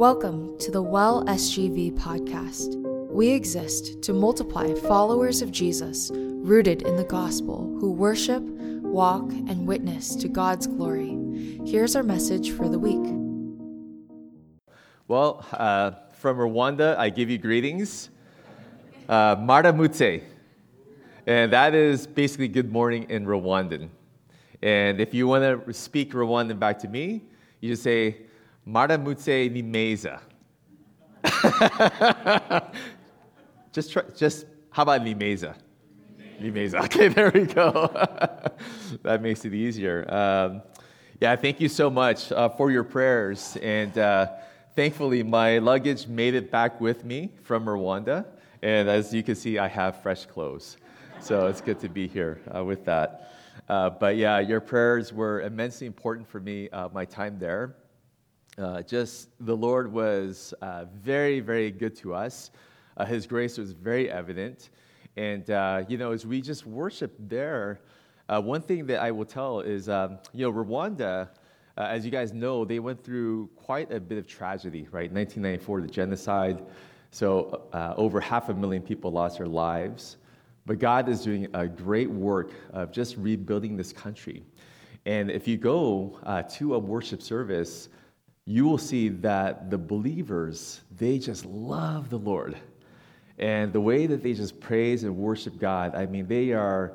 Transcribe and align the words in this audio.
Welcome 0.00 0.56
to 0.60 0.70
the 0.70 0.80
Well 0.80 1.26
SGV 1.26 1.92
podcast. 1.92 2.74
We 3.10 3.28
exist 3.28 4.00
to 4.00 4.14
multiply 4.14 4.72
followers 4.72 5.42
of 5.42 5.52
Jesus 5.52 6.10
rooted 6.14 6.80
in 6.80 6.96
the 6.96 7.04
gospel 7.04 7.76
who 7.78 7.92
worship, 7.92 8.42
walk, 8.42 9.30
and 9.30 9.66
witness 9.66 10.16
to 10.16 10.26
God's 10.26 10.66
glory. 10.66 11.18
Here's 11.66 11.96
our 11.96 12.02
message 12.02 12.52
for 12.52 12.70
the 12.70 12.78
week. 12.78 13.12
Well, 15.06 15.44
uh, 15.52 15.90
from 16.14 16.38
Rwanda, 16.38 16.96
I 16.96 17.10
give 17.10 17.28
you 17.28 17.36
greetings. 17.36 18.08
Uh, 19.06 19.36
Maramutse. 19.36 20.22
And 21.26 21.52
that 21.52 21.74
is 21.74 22.06
basically 22.06 22.48
good 22.48 22.72
morning 22.72 23.04
in 23.10 23.26
Rwandan. 23.26 23.90
And 24.62 24.98
if 24.98 25.12
you 25.12 25.26
want 25.28 25.66
to 25.66 25.74
speak 25.74 26.14
Rwandan 26.14 26.58
back 26.58 26.78
to 26.78 26.88
me, 26.88 27.20
you 27.60 27.68
just 27.68 27.82
say, 27.82 28.29
Maramutse 28.66 29.50
ni 29.50 29.62
meza. 29.62 30.20
just, 33.72 33.92
try, 33.92 34.02
just, 34.16 34.46
how 34.70 34.82
about 34.82 35.02
ni 35.02 35.14
meza? 35.14 35.54
Ni 36.40 36.50
meza. 36.50 36.80
Okay, 36.84 37.08
there 37.08 37.30
we 37.34 37.44
go. 37.46 37.90
that 39.02 39.22
makes 39.22 39.44
it 39.44 39.54
easier. 39.54 40.04
Um, 40.12 40.62
yeah, 41.20 41.36
thank 41.36 41.60
you 41.60 41.68
so 41.68 41.90
much 41.90 42.32
uh, 42.32 42.48
for 42.48 42.70
your 42.70 42.84
prayers. 42.84 43.56
And 43.62 43.96
uh, 43.98 44.28
thankfully, 44.74 45.22
my 45.22 45.58
luggage 45.58 46.06
made 46.06 46.34
it 46.34 46.50
back 46.50 46.80
with 46.80 47.04
me 47.04 47.30
from 47.42 47.66
Rwanda. 47.66 48.24
And 48.62 48.88
as 48.88 49.12
you 49.12 49.22
can 49.22 49.34
see, 49.34 49.58
I 49.58 49.68
have 49.68 50.02
fresh 50.02 50.26
clothes. 50.26 50.76
So 51.20 51.46
it's 51.46 51.60
good 51.60 51.78
to 51.80 51.88
be 51.88 52.08
here 52.08 52.40
uh, 52.54 52.64
with 52.64 52.84
that. 52.86 53.32
Uh, 53.68 53.90
but 53.90 54.16
yeah, 54.16 54.38
your 54.40 54.60
prayers 54.60 55.12
were 55.12 55.42
immensely 55.42 55.86
important 55.86 56.26
for 56.26 56.40
me, 56.40 56.70
uh, 56.70 56.88
my 56.92 57.04
time 57.04 57.38
there. 57.38 57.76
Uh, 58.60 58.82
just 58.82 59.30
the 59.40 59.56
Lord 59.56 59.90
was 59.90 60.52
uh, 60.60 60.84
very, 61.02 61.40
very 61.40 61.70
good 61.70 61.96
to 61.96 62.14
us. 62.14 62.50
Uh, 62.98 63.06
his 63.06 63.26
grace 63.26 63.56
was 63.56 63.72
very 63.72 64.10
evident. 64.10 64.68
And, 65.16 65.48
uh, 65.50 65.84
you 65.88 65.96
know, 65.96 66.12
as 66.12 66.26
we 66.26 66.42
just 66.42 66.66
worship 66.66 67.14
there, 67.18 67.80
uh, 68.28 68.42
one 68.42 68.60
thing 68.60 68.86
that 68.86 69.00
I 69.00 69.12
will 69.12 69.24
tell 69.24 69.60
is, 69.60 69.88
um, 69.88 70.18
you 70.34 70.44
know, 70.44 70.52
Rwanda, 70.52 71.30
as 71.78 72.04
you 72.04 72.10
guys 72.10 72.34
know, 72.34 72.66
they 72.66 72.80
went 72.80 73.02
through 73.02 73.48
quite 73.56 73.90
a 73.90 73.98
bit 73.98 74.18
of 74.18 74.26
tragedy, 74.26 74.86
right? 74.90 75.10
1994, 75.10 75.80
the 75.80 75.86
genocide. 75.86 76.62
So 77.10 77.62
over 77.72 78.20
half 78.20 78.50
a 78.50 78.54
million 78.54 78.82
people 78.82 79.10
lost 79.10 79.38
their 79.38 79.46
lives. 79.46 80.18
But 80.66 80.78
God 80.78 81.08
is 81.08 81.22
doing 81.22 81.48
a 81.54 81.66
great 81.66 82.10
work 82.10 82.50
of 82.74 82.92
just 82.92 83.16
rebuilding 83.16 83.78
this 83.78 83.94
country. 83.94 84.44
And 85.06 85.30
if 85.30 85.48
you 85.48 85.56
go 85.56 86.18
to 86.58 86.74
a 86.74 86.78
worship 86.78 87.22
service, 87.22 87.88
you 88.46 88.66
will 88.66 88.78
see 88.78 89.08
that 89.08 89.70
the 89.70 89.78
believers, 89.78 90.80
they 90.96 91.18
just 91.18 91.44
love 91.44 92.10
the 92.10 92.18
Lord. 92.18 92.56
And 93.38 93.72
the 93.72 93.80
way 93.80 94.06
that 94.06 94.22
they 94.22 94.34
just 94.34 94.60
praise 94.60 95.04
and 95.04 95.16
worship 95.16 95.58
God, 95.58 95.94
I 95.94 96.06
mean, 96.06 96.26
they 96.26 96.52
are, 96.52 96.92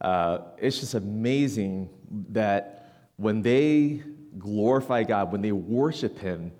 uh, 0.00 0.38
it's 0.58 0.78
just 0.80 0.94
amazing 0.94 1.88
that 2.30 3.08
when 3.16 3.42
they 3.42 4.02
glorify 4.38 5.02
God, 5.02 5.32
when 5.32 5.42
they 5.42 5.52
worship 5.52 6.18
Him, 6.18 6.52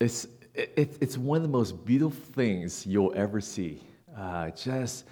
it's, 0.00 0.26
it, 0.54 0.96
it's 1.00 1.18
one 1.18 1.36
of 1.36 1.42
the 1.42 1.48
most 1.48 1.84
beautiful 1.84 2.24
things 2.32 2.86
you'll 2.86 3.12
ever 3.14 3.40
see. 3.40 3.82
Uh, 4.16 4.50
just, 4.50 5.04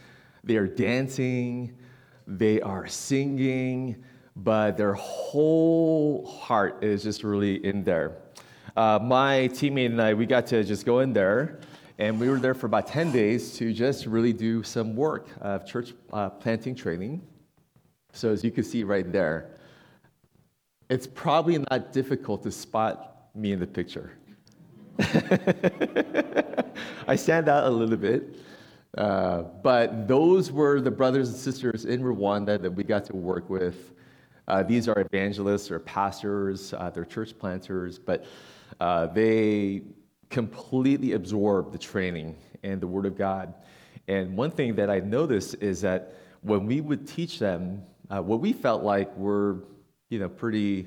they 0.42 0.56
are 0.56 0.66
dancing, 0.66 1.76
they 2.26 2.60
are 2.60 2.86
singing, 2.86 4.02
but 4.36 4.76
their 4.76 4.92
whole 4.94 6.26
heart 6.26 6.84
is 6.84 7.02
just 7.02 7.24
really 7.24 7.64
in 7.64 7.82
there. 7.82 8.18
Uh, 8.76 8.98
my 9.02 9.48
teammate 9.52 9.86
and 9.86 10.02
I, 10.02 10.12
we 10.12 10.26
got 10.26 10.46
to 10.48 10.62
just 10.62 10.84
go 10.84 11.00
in 11.00 11.14
there, 11.14 11.60
and 11.98 12.20
we 12.20 12.28
were 12.28 12.38
there 12.38 12.52
for 12.52 12.66
about 12.66 12.86
10 12.86 13.10
days 13.10 13.56
to 13.56 13.72
just 13.72 14.04
really 14.04 14.34
do 14.34 14.62
some 14.62 14.94
work 14.94 15.28
of 15.40 15.66
church 15.66 15.94
uh, 16.12 16.28
planting 16.28 16.74
training. 16.74 17.22
So, 18.12 18.30
as 18.30 18.44
you 18.44 18.50
can 18.50 18.64
see 18.64 18.84
right 18.84 19.10
there, 19.10 19.56
it's 20.90 21.06
probably 21.06 21.58
not 21.70 21.92
difficult 21.92 22.42
to 22.42 22.52
spot 22.52 23.30
me 23.34 23.52
in 23.52 23.60
the 23.60 23.66
picture. 23.66 24.12
I 27.08 27.16
stand 27.16 27.48
out 27.48 27.64
a 27.64 27.70
little 27.70 27.96
bit. 27.96 28.36
Uh, 28.96 29.42
but 29.62 30.08
those 30.08 30.50
were 30.50 30.80
the 30.80 30.90
brothers 30.90 31.28
and 31.28 31.36
sisters 31.36 31.84
in 31.84 32.02
Rwanda 32.02 32.60
that 32.60 32.70
we 32.70 32.82
got 32.82 33.04
to 33.06 33.14
work 33.14 33.50
with 33.50 33.92
uh, 34.48 34.62
these 34.62 34.88
are 34.88 34.98
evangelists 35.00 35.70
or 35.70 35.78
pastors, 35.78 36.72
uh, 36.72 36.90
they're 36.90 37.04
church 37.04 37.38
planters, 37.38 37.98
but 37.98 38.24
uh, 38.80 39.06
they 39.06 39.82
completely 40.30 41.12
absorb 41.12 41.72
the 41.72 41.78
training 41.78 42.36
and 42.62 42.80
the 42.80 42.86
Word 42.86 43.06
of 43.06 43.16
God. 43.16 43.54
And 44.08 44.36
one 44.36 44.50
thing 44.50 44.74
that 44.76 44.90
I 44.90 45.00
noticed 45.00 45.56
is 45.60 45.80
that 45.80 46.14
when 46.42 46.66
we 46.66 46.80
would 46.80 47.08
teach 47.08 47.38
them, 47.38 47.82
uh, 48.08 48.22
what 48.22 48.40
we 48.40 48.52
felt 48.52 48.82
like 48.82 49.14
were, 49.16 49.64
you 50.08 50.18
know, 50.18 50.28
pretty. 50.28 50.86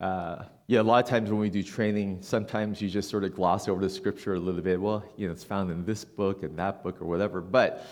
Uh, 0.00 0.44
yeah, 0.66 0.80
a 0.80 0.82
lot 0.82 1.04
of 1.04 1.10
times 1.10 1.30
when 1.30 1.40
we 1.40 1.50
do 1.50 1.62
training, 1.62 2.18
sometimes 2.22 2.80
you 2.80 2.88
just 2.88 3.10
sort 3.10 3.24
of 3.24 3.34
gloss 3.34 3.68
over 3.68 3.82
the 3.82 3.90
scripture 3.90 4.34
a 4.34 4.38
little 4.38 4.62
bit. 4.62 4.80
Well, 4.80 5.04
you 5.16 5.26
know, 5.26 5.32
it's 5.32 5.44
found 5.44 5.70
in 5.70 5.84
this 5.84 6.04
book 6.04 6.42
and 6.42 6.56
that 6.58 6.82
book 6.82 7.02
or 7.02 7.06
whatever. 7.06 7.42
But 7.42 7.84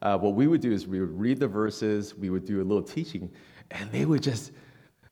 uh, 0.00 0.16
what 0.16 0.34
we 0.34 0.46
would 0.46 0.60
do 0.60 0.72
is 0.72 0.86
we 0.86 1.00
would 1.00 1.18
read 1.18 1.40
the 1.40 1.48
verses, 1.48 2.14
we 2.14 2.30
would 2.30 2.46
do 2.46 2.62
a 2.62 2.64
little 2.64 2.82
teaching, 2.82 3.30
and 3.70 3.90
they 3.92 4.04
would 4.04 4.22
just, 4.22 4.52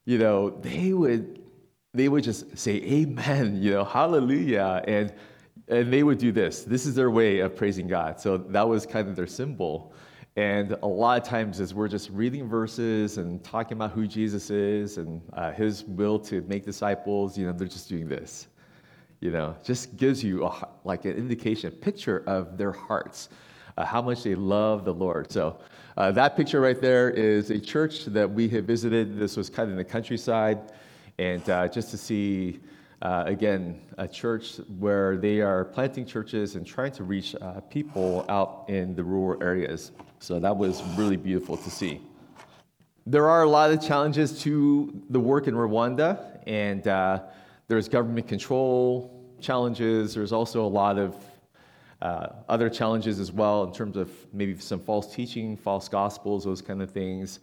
you 0.05 0.17
know, 0.17 0.49
they 0.49 0.93
would 0.93 1.41
they 1.93 2.07
would 2.07 2.23
just 2.23 2.57
say 2.57 2.75
amen, 2.75 3.61
you 3.61 3.71
know, 3.71 3.83
hallelujah. 3.83 4.83
And 4.87 5.13
and 5.67 5.93
they 5.93 6.03
would 6.03 6.17
do 6.17 6.31
this. 6.31 6.63
This 6.63 6.85
is 6.85 6.95
their 6.95 7.11
way 7.11 7.39
of 7.39 7.55
praising 7.55 7.87
God. 7.87 8.19
So 8.19 8.37
that 8.37 8.67
was 8.67 8.85
kind 8.85 9.07
of 9.07 9.15
their 9.15 9.27
symbol. 9.27 9.93
And 10.35 10.75
a 10.83 10.87
lot 10.87 11.21
of 11.21 11.27
times, 11.27 11.59
as 11.59 11.73
we're 11.73 11.87
just 11.87 12.09
reading 12.11 12.47
verses 12.47 13.17
and 13.17 13.43
talking 13.43 13.73
about 13.73 13.91
who 13.91 14.07
Jesus 14.07 14.49
is 14.49 14.97
and 14.97 15.21
uh, 15.33 15.51
his 15.51 15.83
will 15.83 16.17
to 16.19 16.41
make 16.43 16.63
disciples, 16.63 17.37
you 17.37 17.45
know, 17.45 17.51
they're 17.51 17.67
just 17.67 17.89
doing 17.89 18.07
this. 18.07 18.47
You 19.19 19.31
know, 19.31 19.55
just 19.63 19.97
gives 19.97 20.23
you 20.23 20.45
a, 20.45 20.67
like 20.85 21.05
an 21.05 21.11
indication, 21.11 21.67
a 21.67 21.75
picture 21.75 22.23
of 22.25 22.57
their 22.57 22.71
hearts, 22.71 23.29
uh, 23.79 23.85
how 23.85 24.01
much 24.01 24.23
they 24.23 24.35
love 24.35 24.83
the 24.83 24.93
Lord. 24.93 25.31
So 25.31 25.57
uh, 25.97 26.11
that 26.11 26.35
picture 26.35 26.59
right 26.59 26.79
there 26.79 27.09
is 27.09 27.49
a 27.49 27.59
church 27.59 28.05
that 28.05 28.29
we 28.29 28.49
have 28.49 28.65
visited. 28.65 29.17
This 29.17 29.37
was 29.37 29.49
kind 29.49 29.67
of 29.67 29.71
in 29.71 29.77
the 29.77 29.85
countryside. 29.85 30.73
And 31.17 31.49
uh, 31.49 31.67
just 31.69 31.89
to 31.91 31.97
see, 31.97 32.59
uh, 33.01 33.23
again, 33.25 33.81
a 33.97 34.07
church 34.07 34.57
where 34.77 35.15
they 35.15 35.39
are 35.39 35.63
planting 35.63 36.05
churches 36.05 36.55
and 36.55 36.67
trying 36.67 36.91
to 36.91 37.03
reach 37.03 37.35
uh, 37.35 37.61
people 37.61 38.25
out 38.27 38.65
in 38.67 38.95
the 38.95 39.03
rural 39.03 39.41
areas. 39.41 39.93
So 40.19 40.39
that 40.39 40.55
was 40.55 40.83
really 40.97 41.17
beautiful 41.17 41.55
to 41.55 41.69
see. 41.69 42.01
There 43.07 43.29
are 43.29 43.43
a 43.43 43.49
lot 43.49 43.71
of 43.71 43.81
challenges 43.81 44.41
to 44.43 45.01
the 45.09 45.19
work 45.19 45.47
in 45.47 45.55
Rwanda, 45.55 46.41
and 46.45 46.85
uh, 46.87 47.21
there's 47.69 47.87
government 47.87 48.27
control 48.27 49.33
challenges. 49.39 50.13
There's 50.13 50.33
also 50.33 50.65
a 50.65 50.67
lot 50.67 50.97
of 50.97 51.15
uh, 52.01 52.27
other 52.47 52.69
challenges 52.69 53.19
as 53.19 53.31
well 53.31 53.63
in 53.63 53.73
terms 53.73 53.97
of 53.97 54.09
maybe 54.31 54.57
some 54.57 54.79
false 54.79 55.13
teaching, 55.13 55.57
false 55.57 55.89
gospels, 55.89 56.45
those 56.45 56.61
kind 56.61 56.81
of 56.81 56.91
things. 56.91 57.39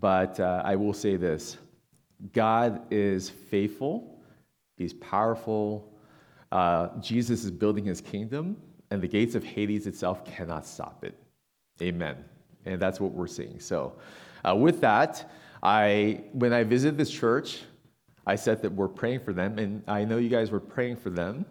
But 0.00 0.38
uh, 0.40 0.62
I 0.64 0.76
will 0.76 0.92
say 0.92 1.16
this 1.16 1.58
God 2.32 2.82
is 2.92 3.30
faithful, 3.30 4.20
He's 4.76 4.92
powerful. 4.94 5.92
Uh, 6.50 6.88
Jesus 7.00 7.44
is 7.44 7.50
building 7.50 7.84
His 7.84 8.00
kingdom, 8.00 8.56
and 8.90 9.02
the 9.02 9.08
gates 9.08 9.34
of 9.34 9.44
Hades 9.44 9.86
itself 9.86 10.24
cannot 10.24 10.66
stop 10.66 11.04
it. 11.04 11.14
Amen. 11.82 12.16
And 12.64 12.80
that's 12.80 13.00
what 13.00 13.12
we're 13.12 13.26
seeing. 13.26 13.60
So, 13.60 13.94
uh, 14.46 14.54
with 14.54 14.80
that, 14.80 15.30
I 15.62 16.24
when 16.32 16.52
I 16.52 16.62
visited 16.64 16.98
this 16.98 17.10
church, 17.10 17.62
I 18.26 18.36
said 18.36 18.60
that 18.62 18.72
we're 18.72 18.88
praying 18.88 19.20
for 19.20 19.32
them, 19.32 19.58
and 19.58 19.82
I 19.88 20.04
know 20.04 20.18
you 20.18 20.28
guys 20.28 20.50
were 20.50 20.60
praying 20.60 20.96
for 20.96 21.08
them. 21.08 21.46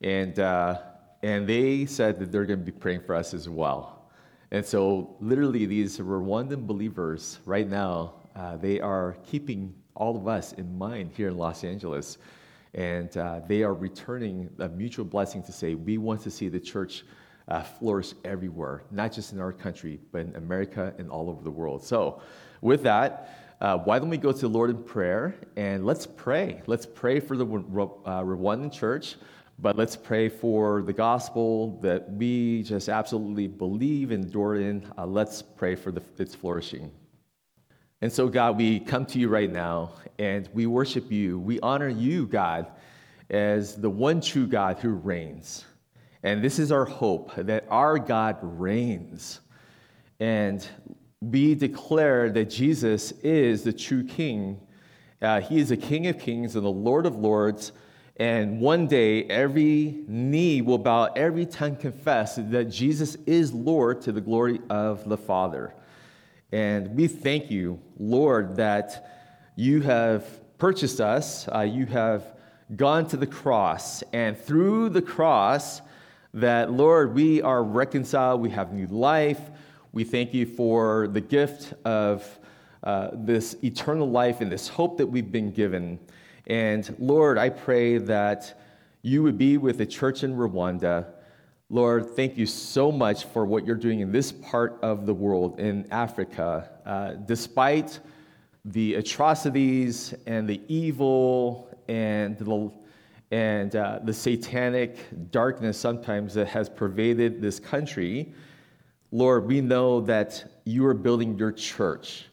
And 0.00 0.38
uh, 0.38 0.78
and 1.22 1.46
they 1.48 1.86
said 1.86 2.18
that 2.18 2.32
they're 2.32 2.44
going 2.44 2.58
to 2.58 2.64
be 2.64 2.72
praying 2.72 3.02
for 3.02 3.14
us 3.14 3.32
as 3.34 3.48
well. 3.48 4.10
And 4.50 4.64
so, 4.64 5.16
literally, 5.20 5.64
these 5.66 5.98
Rwandan 5.98 6.66
believers 6.66 7.38
right 7.46 7.68
now, 7.68 8.14
uh, 8.36 8.56
they 8.56 8.80
are 8.80 9.16
keeping 9.24 9.74
all 9.94 10.16
of 10.16 10.28
us 10.28 10.52
in 10.54 10.76
mind 10.76 11.12
here 11.16 11.28
in 11.28 11.38
Los 11.38 11.64
Angeles. 11.64 12.18
And 12.74 13.14
uh, 13.16 13.40
they 13.46 13.62
are 13.62 13.74
returning 13.74 14.50
a 14.58 14.68
mutual 14.68 15.04
blessing 15.04 15.42
to 15.44 15.52
say, 15.52 15.74
we 15.74 15.98
want 15.98 16.22
to 16.22 16.30
see 16.30 16.48
the 16.48 16.60
church 16.60 17.04
uh, 17.48 17.62
flourish 17.62 18.14
everywhere, 18.24 18.84
not 18.90 19.12
just 19.12 19.32
in 19.32 19.40
our 19.40 19.52
country, 19.52 20.00
but 20.10 20.22
in 20.22 20.36
America 20.36 20.94
and 20.98 21.10
all 21.10 21.28
over 21.28 21.42
the 21.42 21.50
world. 21.50 21.84
So, 21.84 22.22
with 22.60 22.82
that, 22.82 23.56
uh, 23.60 23.78
why 23.78 23.98
don't 23.98 24.08
we 24.10 24.16
go 24.16 24.32
to 24.32 24.38
the 24.38 24.48
Lord 24.48 24.70
in 24.70 24.82
prayer 24.82 25.36
and 25.56 25.86
let's 25.86 26.06
pray. 26.06 26.62
Let's 26.66 26.86
pray 26.86 27.20
for 27.20 27.36
the 27.36 27.44
uh, 27.44 28.22
Rwandan 28.22 28.72
church. 28.72 29.16
But 29.58 29.76
let's 29.76 29.96
pray 29.96 30.28
for 30.28 30.82
the 30.82 30.92
gospel 30.92 31.78
that 31.82 32.10
we 32.10 32.62
just 32.64 32.88
absolutely 32.88 33.46
believe 33.46 34.10
and 34.10 34.24
adore 34.24 34.56
in. 34.56 34.84
Uh, 34.98 35.06
let's 35.06 35.42
pray 35.42 35.76
for 35.76 35.92
the, 35.92 36.02
its 36.18 36.34
flourishing. 36.34 36.90
And 38.00 38.12
so, 38.12 38.28
God, 38.28 38.56
we 38.56 38.80
come 38.80 39.06
to 39.06 39.18
you 39.20 39.28
right 39.28 39.52
now 39.52 39.92
and 40.18 40.48
we 40.52 40.66
worship 40.66 41.12
you. 41.12 41.38
We 41.38 41.60
honor 41.60 41.88
you, 41.88 42.26
God. 42.26 42.66
as 43.32 43.76
the 43.76 43.88
one 43.88 44.20
true 44.20 44.46
God 44.46 44.78
who 44.78 44.90
reigns. 44.90 45.64
And 46.22 46.44
this 46.44 46.58
is 46.58 46.70
our 46.70 46.84
hope 46.84 47.34
that 47.36 47.64
our 47.68 47.98
God 47.98 48.38
reigns. 48.42 49.40
And 50.20 50.66
we 51.20 51.54
declare 51.54 52.30
that 52.30 52.50
Jesus 52.50 53.12
is 53.22 53.62
the 53.62 53.72
true 53.72 54.04
King. 54.04 54.60
Uh, 55.20 55.40
he 55.40 55.58
is 55.58 55.70
the 55.70 55.76
King 55.76 56.06
of 56.08 56.18
kings 56.18 56.54
and 56.54 56.64
the 56.64 56.70
Lord 56.70 57.06
of 57.06 57.16
lords. 57.16 57.72
And 58.22 58.60
one 58.60 58.86
day, 58.86 59.24
every 59.24 60.04
knee 60.06 60.62
will 60.62 60.78
bow, 60.78 61.06
every 61.06 61.44
tongue 61.44 61.74
confess 61.74 62.36
that 62.36 62.66
Jesus 62.66 63.16
is 63.26 63.52
Lord 63.52 64.00
to 64.02 64.12
the 64.12 64.20
glory 64.20 64.60
of 64.70 65.08
the 65.08 65.16
Father. 65.16 65.74
And 66.52 66.94
we 66.94 67.08
thank 67.08 67.50
you, 67.50 67.80
Lord, 67.98 68.54
that 68.58 69.50
you 69.56 69.80
have 69.80 70.24
purchased 70.56 71.00
us. 71.00 71.48
Uh, 71.52 71.62
you 71.62 71.84
have 71.86 72.36
gone 72.76 73.08
to 73.08 73.16
the 73.16 73.26
cross. 73.26 74.04
And 74.12 74.38
through 74.38 74.90
the 74.90 75.02
cross, 75.02 75.80
that, 76.32 76.70
Lord, 76.70 77.16
we 77.16 77.42
are 77.42 77.64
reconciled. 77.64 78.40
We 78.40 78.50
have 78.50 78.72
new 78.72 78.86
life. 78.86 79.40
We 79.90 80.04
thank 80.04 80.32
you 80.32 80.46
for 80.46 81.08
the 81.08 81.20
gift 81.20 81.74
of 81.84 82.38
uh, 82.84 83.08
this 83.14 83.56
eternal 83.64 84.08
life 84.08 84.40
and 84.40 84.52
this 84.52 84.68
hope 84.68 84.98
that 84.98 85.08
we've 85.08 85.32
been 85.32 85.50
given. 85.50 85.98
And 86.46 86.94
Lord, 86.98 87.38
I 87.38 87.50
pray 87.50 87.98
that 87.98 88.60
you 89.02 89.22
would 89.22 89.38
be 89.38 89.58
with 89.58 89.78
the 89.78 89.86
church 89.86 90.24
in 90.24 90.36
Rwanda. 90.36 91.06
Lord, 91.70 92.10
thank 92.10 92.36
you 92.36 92.46
so 92.46 92.92
much 92.92 93.24
for 93.24 93.44
what 93.44 93.64
you're 93.64 93.76
doing 93.76 94.00
in 94.00 94.12
this 94.12 94.32
part 94.32 94.78
of 94.82 95.06
the 95.06 95.14
world, 95.14 95.58
in 95.58 95.90
Africa. 95.90 96.70
Uh, 96.84 97.14
despite 97.14 98.00
the 98.64 98.94
atrocities 98.94 100.14
and 100.26 100.48
the 100.48 100.60
evil 100.68 101.68
and 101.88 102.38
the, 102.38 102.70
and, 103.30 103.74
uh, 103.74 104.00
the 104.04 104.12
satanic 104.12 104.98
darkness 105.30 105.78
sometimes 105.78 106.34
that 106.34 106.48
has 106.48 106.68
pervaded 106.68 107.40
this 107.40 107.58
country, 107.58 108.32
Lord, 109.10 109.46
we 109.46 109.60
know 109.60 110.00
that 110.02 110.60
you 110.64 110.86
are 110.86 110.94
building 110.94 111.36
your 111.38 111.52
church 111.52 112.26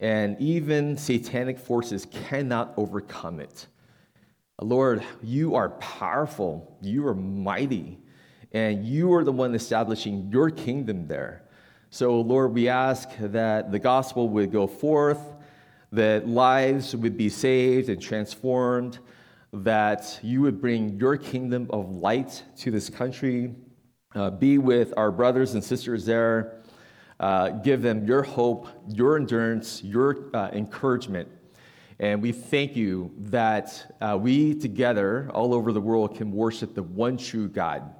and 0.00 0.38
even 0.40 0.96
satanic 0.96 1.58
forces 1.58 2.06
cannot 2.06 2.74
overcome 2.76 3.40
it. 3.40 3.66
Lord, 4.60 5.02
you 5.22 5.54
are 5.54 5.70
powerful, 5.70 6.78
you 6.80 7.06
are 7.06 7.14
mighty, 7.14 7.98
and 8.52 8.84
you 8.84 9.12
are 9.14 9.24
the 9.24 9.32
one 9.32 9.54
establishing 9.54 10.30
your 10.30 10.50
kingdom 10.50 11.06
there. 11.06 11.42
So, 11.90 12.20
Lord, 12.20 12.54
we 12.54 12.68
ask 12.68 13.08
that 13.18 13.70
the 13.72 13.78
gospel 13.78 14.28
would 14.30 14.52
go 14.52 14.66
forth, 14.66 15.20
that 15.92 16.28
lives 16.28 16.94
would 16.94 17.16
be 17.16 17.28
saved 17.28 17.88
and 17.88 18.00
transformed, 18.00 18.98
that 19.52 20.18
you 20.22 20.40
would 20.40 20.60
bring 20.60 20.98
your 20.98 21.16
kingdom 21.16 21.68
of 21.70 21.90
light 21.90 22.42
to 22.58 22.70
this 22.70 22.90
country, 22.90 23.54
uh, 24.14 24.30
be 24.30 24.58
with 24.58 24.92
our 24.96 25.10
brothers 25.10 25.54
and 25.54 25.62
sisters 25.62 26.04
there 26.04 26.63
uh, 27.20 27.50
give 27.50 27.82
them 27.82 28.06
your 28.06 28.22
hope, 28.22 28.68
your 28.88 29.16
endurance, 29.16 29.82
your 29.82 30.30
uh, 30.34 30.50
encouragement. 30.52 31.28
And 32.00 32.20
we 32.20 32.32
thank 32.32 32.74
you 32.74 33.12
that 33.18 33.94
uh, 34.00 34.18
we 34.20 34.54
together, 34.54 35.30
all 35.32 35.54
over 35.54 35.72
the 35.72 35.80
world, 35.80 36.16
can 36.16 36.32
worship 36.32 36.74
the 36.74 36.82
one 36.82 37.16
true 37.16 37.48
God. 37.48 37.94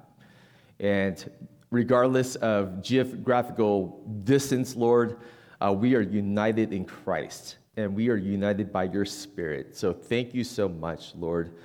And 0.79 1.29
regardless 1.71 2.35
of 2.35 2.81
geographical 2.81 4.03
distance, 4.23 4.75
Lord, 4.75 5.19
uh, 5.61 5.71
we 5.71 5.95
are 5.95 6.01
united 6.01 6.73
in 6.73 6.85
Christ 6.85 7.57
and 7.77 7.95
we 7.95 8.09
are 8.09 8.15
united 8.17 8.71
by 8.71 8.85
your 8.85 9.05
Spirit. 9.05 9.75
So 9.75 9.93
thank 9.93 10.33
you 10.33 10.43
so 10.43 10.67
much, 10.67 11.13
Lord. 11.15 11.55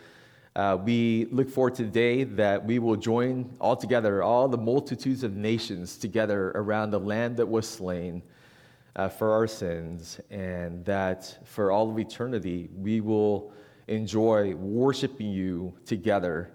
Uh, 0.56 0.76
we 0.82 1.28
look 1.30 1.48
forward 1.48 1.76
to 1.76 1.84
the 1.84 1.90
day 1.90 2.24
that 2.24 2.64
we 2.64 2.80
will 2.80 2.96
join 2.96 3.48
all 3.60 3.76
together, 3.76 4.22
all 4.22 4.48
the 4.48 4.58
multitudes 4.58 5.22
of 5.22 5.36
nations 5.36 5.96
together 5.96 6.50
around 6.56 6.90
the 6.90 6.98
Lamb 6.98 7.36
that 7.36 7.46
was 7.46 7.68
slain 7.68 8.20
uh, 8.96 9.08
for 9.08 9.32
our 9.32 9.46
sins, 9.46 10.18
and 10.28 10.84
that 10.84 11.38
for 11.44 11.70
all 11.70 11.88
of 11.88 11.98
eternity 12.00 12.68
we 12.76 13.00
will 13.00 13.52
enjoy 13.86 14.52
worshiping 14.56 15.30
you 15.30 15.72
together, 15.86 16.50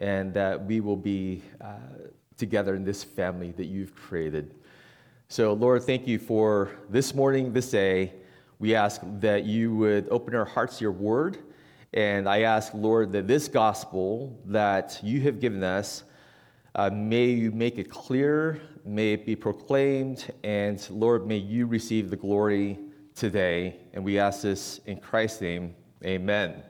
and 0.00 0.34
that 0.34 0.64
we 0.64 0.80
will 0.80 0.96
be 0.96 1.40
uh, 1.60 1.76
together 2.36 2.74
in 2.74 2.82
this 2.82 3.04
family 3.04 3.52
that 3.52 3.66
you've 3.66 3.94
created. 3.94 4.52
So, 5.28 5.52
Lord, 5.52 5.84
thank 5.84 6.08
you 6.08 6.18
for 6.18 6.72
this 6.90 7.14
morning, 7.14 7.52
this 7.52 7.70
day. 7.70 8.14
We 8.58 8.74
ask 8.74 9.00
that 9.20 9.44
you 9.44 9.76
would 9.76 10.08
open 10.10 10.34
our 10.34 10.44
hearts 10.44 10.78
to 10.78 10.84
your 10.84 10.92
word 10.92 11.38
and 11.94 12.28
I 12.28 12.42
ask, 12.42 12.72
Lord, 12.74 13.12
that 13.12 13.26
this 13.26 13.48
gospel 13.48 14.38
that 14.46 15.00
you 15.02 15.20
have 15.22 15.40
given 15.40 15.62
us, 15.62 16.04
uh, 16.74 16.90
may 16.92 17.26
you 17.26 17.50
make 17.50 17.78
it 17.78 17.90
clear, 17.90 18.60
may 18.84 19.14
it 19.14 19.24
be 19.24 19.34
proclaimed, 19.34 20.32
and 20.44 20.86
Lord, 20.90 21.26
may 21.26 21.38
you 21.38 21.66
receive 21.66 22.10
the 22.10 22.16
glory 22.16 22.78
today. 23.14 23.76
And 23.94 24.04
we 24.04 24.18
ask 24.18 24.42
this 24.42 24.80
in 24.86 24.98
Christ's 24.98 25.40
name. 25.40 25.74
Amen. 26.04 26.62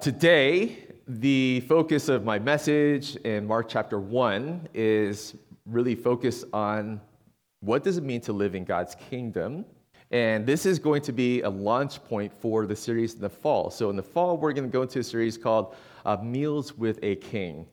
Today, 0.00 0.86
the 1.08 1.60
focus 1.60 2.08
of 2.08 2.24
my 2.24 2.38
message 2.38 3.16
in 3.16 3.46
Mark 3.46 3.68
chapter 3.68 3.98
1 3.98 4.68
is 4.74 5.34
really 5.64 5.94
focused 5.94 6.44
on 6.52 7.00
what 7.60 7.82
does 7.82 7.96
it 7.96 8.04
mean 8.04 8.20
to 8.20 8.32
live 8.32 8.54
in 8.54 8.64
God's 8.64 8.94
kingdom? 8.94 9.64
And 10.10 10.46
this 10.46 10.64
is 10.64 10.78
going 10.78 11.02
to 11.02 11.12
be 11.12 11.42
a 11.42 11.50
launch 11.50 12.02
point 12.04 12.32
for 12.32 12.66
the 12.66 12.74
series 12.74 13.14
in 13.14 13.20
the 13.20 13.28
fall. 13.28 13.70
So, 13.70 13.90
in 13.90 13.96
the 13.96 14.02
fall, 14.02 14.38
we're 14.38 14.52
going 14.52 14.68
to 14.68 14.72
go 14.72 14.82
into 14.82 15.00
a 15.00 15.04
series 15.04 15.36
called 15.36 15.74
uh, 16.06 16.16
Meals 16.22 16.74
with 16.78 16.98
a 17.02 17.16
King. 17.16 17.66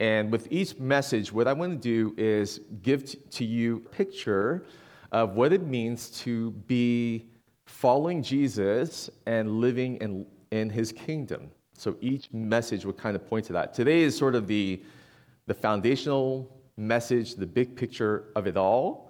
And 0.00 0.32
with 0.32 0.48
each 0.50 0.78
message, 0.78 1.32
what 1.32 1.46
I 1.46 1.52
want 1.52 1.72
to 1.72 1.78
do 1.78 2.14
is 2.16 2.60
give 2.82 3.04
t- 3.04 3.18
to 3.30 3.44
you 3.44 3.82
a 3.84 3.88
picture 3.90 4.64
of 5.12 5.34
what 5.34 5.52
it 5.52 5.66
means 5.66 6.10
to 6.22 6.50
be 6.66 7.26
following 7.66 8.22
Jesus 8.22 9.10
and 9.26 9.60
living 9.60 9.96
in, 9.96 10.26
in 10.52 10.70
his 10.70 10.92
kingdom. 10.92 11.50
So, 11.74 11.96
each 12.00 12.32
message 12.32 12.86
would 12.86 12.96
kind 12.96 13.16
of 13.16 13.28
point 13.28 13.44
to 13.46 13.52
that. 13.52 13.74
Today 13.74 14.00
is 14.00 14.16
sort 14.16 14.34
of 14.34 14.46
the, 14.46 14.82
the 15.46 15.54
foundational 15.54 16.50
message, 16.78 17.34
the 17.34 17.46
big 17.46 17.76
picture 17.76 18.28
of 18.34 18.46
it 18.46 18.56
all. 18.56 19.05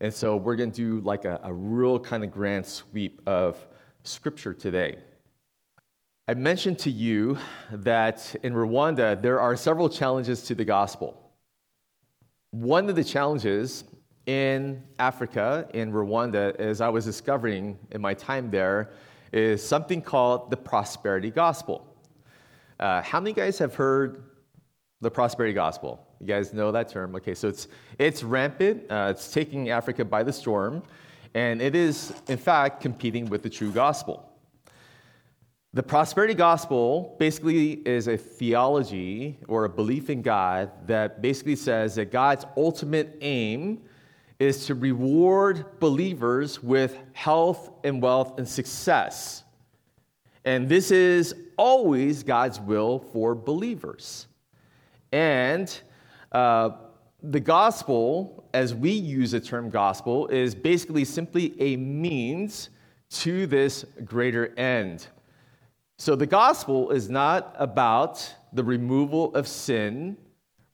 And 0.00 0.12
so 0.12 0.36
we're 0.36 0.56
going 0.56 0.72
to 0.72 0.76
do 0.76 1.00
like 1.00 1.24
a, 1.24 1.40
a 1.42 1.52
real 1.52 1.98
kind 1.98 2.22
of 2.22 2.30
grand 2.30 2.66
sweep 2.66 3.22
of 3.26 3.56
scripture 4.02 4.52
today. 4.52 4.98
I 6.28 6.34
mentioned 6.34 6.78
to 6.80 6.90
you 6.90 7.38
that 7.70 8.34
in 8.42 8.52
Rwanda, 8.52 9.20
there 9.20 9.40
are 9.40 9.56
several 9.56 9.88
challenges 9.88 10.42
to 10.44 10.54
the 10.54 10.64
gospel. 10.64 11.32
One 12.50 12.88
of 12.88 12.96
the 12.96 13.04
challenges 13.04 13.84
in 14.26 14.82
Africa, 14.98 15.68
in 15.72 15.92
Rwanda, 15.92 16.54
as 16.56 16.80
I 16.80 16.88
was 16.88 17.04
discovering 17.04 17.78
in 17.92 18.00
my 18.00 18.12
time 18.12 18.50
there, 18.50 18.90
is 19.32 19.66
something 19.66 20.02
called 20.02 20.50
the 20.50 20.56
prosperity 20.56 21.30
gospel. 21.30 21.86
Uh, 22.78 23.02
how 23.02 23.20
many 23.20 23.32
guys 23.32 23.58
have 23.58 23.74
heard 23.74 24.24
the 25.00 25.10
prosperity 25.10 25.54
gospel? 25.54 26.05
You 26.20 26.26
guys 26.26 26.52
know 26.52 26.72
that 26.72 26.88
term. 26.88 27.14
Okay, 27.16 27.34
so 27.34 27.48
it's, 27.48 27.68
it's 27.98 28.22
rampant, 28.22 28.90
uh, 28.90 29.08
it's 29.10 29.32
taking 29.32 29.70
Africa 29.70 30.04
by 30.04 30.22
the 30.22 30.32
storm, 30.32 30.82
and 31.34 31.60
it 31.60 31.74
is, 31.74 32.12
in 32.28 32.38
fact, 32.38 32.80
competing 32.80 33.28
with 33.28 33.42
the 33.42 33.50
true 33.50 33.70
gospel. 33.70 34.32
The 35.74 35.82
prosperity 35.82 36.32
gospel 36.32 37.16
basically 37.18 37.72
is 37.86 38.08
a 38.08 38.16
theology 38.16 39.38
or 39.46 39.66
a 39.66 39.68
belief 39.68 40.08
in 40.08 40.22
God 40.22 40.70
that 40.86 41.20
basically 41.20 41.56
says 41.56 41.96
that 41.96 42.10
God's 42.10 42.46
ultimate 42.56 43.18
aim 43.20 43.82
is 44.38 44.64
to 44.66 44.74
reward 44.74 45.78
believers 45.78 46.62
with 46.62 46.98
health 47.12 47.70
and 47.84 48.00
wealth 48.00 48.38
and 48.38 48.48
success. 48.48 49.44
And 50.46 50.66
this 50.66 50.90
is 50.90 51.34
always 51.58 52.22
God's 52.22 52.60
will 52.60 53.00
for 53.12 53.34
believers. 53.34 54.28
And 55.12 55.78
uh, 56.32 56.70
the 57.22 57.40
gospel, 57.40 58.48
as 58.54 58.74
we 58.74 58.90
use 58.90 59.32
the 59.32 59.40
term 59.40 59.70
gospel, 59.70 60.26
is 60.28 60.54
basically 60.54 61.04
simply 61.04 61.54
a 61.60 61.76
means 61.76 62.70
to 63.10 63.46
this 63.46 63.84
greater 64.04 64.56
end. 64.58 65.06
So 65.98 66.14
the 66.14 66.26
gospel 66.26 66.90
is 66.90 67.08
not 67.08 67.54
about 67.58 68.34
the 68.52 68.62
removal 68.62 69.34
of 69.34 69.48
sin, 69.48 70.16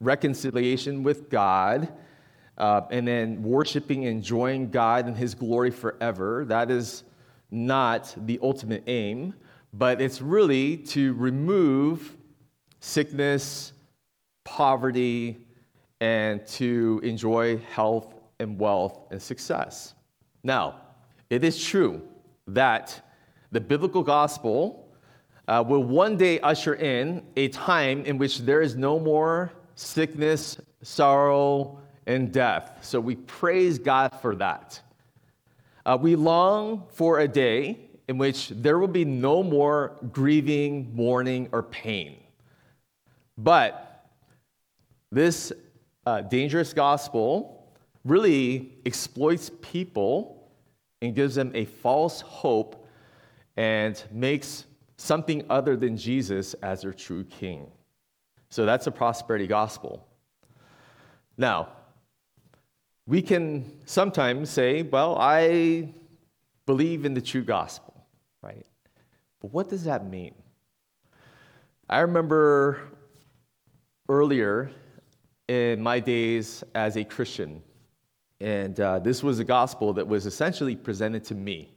reconciliation 0.00 1.02
with 1.02 1.30
God, 1.30 1.92
uh, 2.58 2.82
and 2.90 3.06
then 3.06 3.42
worshiping 3.42 4.04
and 4.06 4.16
enjoying 4.16 4.70
God 4.70 5.06
and 5.06 5.16
His 5.16 5.34
glory 5.34 5.70
forever. 5.70 6.44
That 6.44 6.70
is 6.70 7.04
not 7.50 8.14
the 8.26 8.38
ultimate 8.42 8.82
aim, 8.86 9.34
but 9.72 10.00
it's 10.00 10.20
really 10.20 10.76
to 10.78 11.14
remove 11.14 12.16
sickness, 12.80 13.72
poverty, 14.44 15.38
and 16.00 16.44
to 16.46 17.00
enjoy 17.04 17.58
health 17.58 18.14
and 18.40 18.58
wealth 18.58 18.98
and 19.10 19.22
success. 19.22 19.94
Now, 20.42 20.80
it 21.30 21.44
is 21.44 21.62
true 21.62 22.02
that 22.48 23.00
the 23.52 23.60
biblical 23.60 24.02
gospel 24.02 24.88
uh, 25.48 25.62
will 25.66 25.84
one 25.84 26.16
day 26.16 26.40
usher 26.40 26.74
in 26.74 27.22
a 27.36 27.48
time 27.48 28.04
in 28.04 28.18
which 28.18 28.40
there 28.40 28.62
is 28.62 28.74
no 28.76 28.98
more 28.98 29.52
sickness, 29.74 30.60
sorrow, 30.82 31.78
and 32.06 32.32
death. 32.32 32.78
So 32.82 33.00
we 33.00 33.16
praise 33.16 33.78
God 33.78 34.10
for 34.20 34.34
that. 34.36 34.80
Uh, 35.84 35.98
we 36.00 36.16
long 36.16 36.84
for 36.92 37.20
a 37.20 37.28
day 37.28 37.78
in 38.08 38.18
which 38.18 38.48
there 38.48 38.78
will 38.78 38.88
be 38.88 39.04
no 39.04 39.42
more 39.42 39.96
grieving, 40.12 40.94
mourning, 40.94 41.48
or 41.52 41.62
pain. 41.62 42.16
But 43.38 43.91
this 45.12 45.52
uh, 46.06 46.22
dangerous 46.22 46.72
gospel 46.72 47.70
really 48.02 48.78
exploits 48.86 49.50
people 49.60 50.50
and 51.02 51.14
gives 51.14 51.34
them 51.34 51.52
a 51.54 51.66
false 51.66 52.22
hope 52.22 52.88
and 53.56 54.02
makes 54.10 54.64
something 54.96 55.44
other 55.50 55.76
than 55.76 55.96
Jesus 55.96 56.54
as 56.54 56.82
their 56.82 56.94
true 56.94 57.24
king. 57.24 57.70
So 58.48 58.64
that's 58.64 58.86
a 58.86 58.90
prosperity 58.90 59.46
gospel. 59.46 60.06
Now, 61.36 61.68
we 63.06 63.20
can 63.20 63.80
sometimes 63.84 64.48
say, 64.48 64.82
well, 64.82 65.16
I 65.18 65.92
believe 66.64 67.04
in 67.04 67.12
the 67.12 67.20
true 67.20 67.42
gospel, 67.42 68.06
right? 68.40 68.64
But 69.40 69.52
what 69.52 69.68
does 69.68 69.84
that 69.84 70.08
mean? 70.08 70.34
I 71.90 72.00
remember 72.00 72.80
earlier 74.08 74.70
in 75.52 75.82
my 75.82 76.00
days 76.00 76.64
as 76.74 76.96
a 76.96 77.04
Christian, 77.04 77.62
and 78.40 78.80
uh, 78.80 78.98
this 79.00 79.22
was 79.22 79.38
a 79.38 79.44
gospel 79.44 79.92
that 79.92 80.08
was 80.08 80.24
essentially 80.24 80.74
presented 80.74 81.24
to 81.24 81.34
me. 81.34 81.74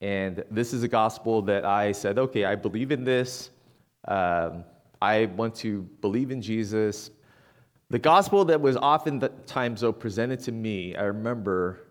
And 0.00 0.44
this 0.52 0.72
is 0.72 0.84
a 0.84 0.88
gospel 0.88 1.42
that 1.42 1.64
I 1.64 1.90
said, 1.90 2.16
okay, 2.16 2.44
I 2.44 2.54
believe 2.54 2.92
in 2.92 3.02
this. 3.02 3.50
Um, 4.06 4.64
I 5.02 5.26
want 5.36 5.56
to 5.56 5.82
believe 6.00 6.30
in 6.30 6.40
Jesus. 6.40 7.10
The 7.90 7.98
gospel 7.98 8.44
that 8.44 8.60
was 8.60 8.76
oftentimes, 8.76 9.80
though, 9.80 9.92
presented 9.92 10.38
to 10.40 10.52
me, 10.52 10.94
I 10.94 11.04
remember 11.04 11.88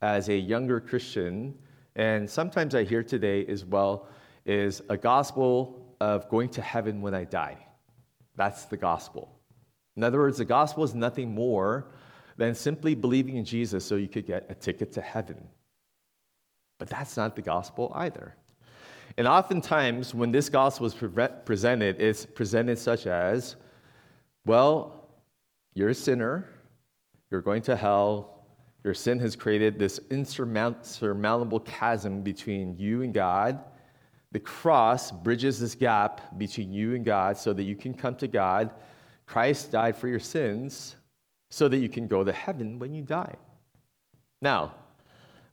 as 0.00 0.28
a 0.28 0.36
younger 0.36 0.78
Christian, 0.78 1.54
and 1.96 2.30
sometimes 2.30 2.76
I 2.76 2.84
hear 2.84 3.02
today 3.02 3.44
as 3.46 3.64
well, 3.64 4.06
is 4.46 4.80
a 4.88 4.96
gospel 4.96 5.96
of 6.00 6.28
going 6.28 6.50
to 6.50 6.62
heaven 6.62 7.02
when 7.02 7.14
I 7.14 7.24
die. 7.24 7.56
That's 8.36 8.66
the 8.66 8.76
gospel. 8.76 9.33
In 9.96 10.02
other 10.04 10.18
words, 10.18 10.38
the 10.38 10.44
gospel 10.44 10.84
is 10.84 10.94
nothing 10.94 11.34
more 11.34 11.86
than 12.36 12.54
simply 12.54 12.94
believing 12.94 13.36
in 13.36 13.44
Jesus 13.44 13.84
so 13.84 13.96
you 13.96 14.08
could 14.08 14.26
get 14.26 14.46
a 14.48 14.54
ticket 14.54 14.92
to 14.92 15.00
heaven. 15.00 15.36
But 16.78 16.88
that's 16.88 17.16
not 17.16 17.36
the 17.36 17.42
gospel 17.42 17.92
either. 17.94 18.34
And 19.16 19.28
oftentimes, 19.28 20.12
when 20.14 20.32
this 20.32 20.48
gospel 20.48 20.86
is 20.86 20.94
pre- 20.94 21.28
presented, 21.44 22.00
it's 22.00 22.26
presented 22.26 22.78
such 22.78 23.06
as, 23.06 23.54
well, 24.44 25.08
you're 25.74 25.90
a 25.90 25.94
sinner. 25.94 26.48
You're 27.30 27.40
going 27.40 27.62
to 27.62 27.76
hell. 27.76 28.46
Your 28.82 28.94
sin 28.94 29.20
has 29.20 29.36
created 29.36 29.78
this 29.78 30.00
insurmountable 30.10 31.60
chasm 31.60 32.22
between 32.22 32.76
you 32.76 33.02
and 33.02 33.14
God. 33.14 33.60
The 34.32 34.40
cross 34.40 35.12
bridges 35.12 35.60
this 35.60 35.76
gap 35.76 36.36
between 36.36 36.72
you 36.72 36.94
and 36.96 37.04
God 37.04 37.36
so 37.36 37.52
that 37.52 37.62
you 37.62 37.76
can 37.76 37.94
come 37.94 38.16
to 38.16 38.26
God. 38.26 38.70
Christ 39.26 39.72
died 39.72 39.96
for 39.96 40.08
your 40.08 40.20
sins 40.20 40.96
so 41.50 41.68
that 41.68 41.78
you 41.78 41.88
can 41.88 42.06
go 42.06 42.24
to 42.24 42.32
heaven 42.32 42.78
when 42.78 42.94
you 42.94 43.02
die. 43.02 43.34
Now, 44.42 44.74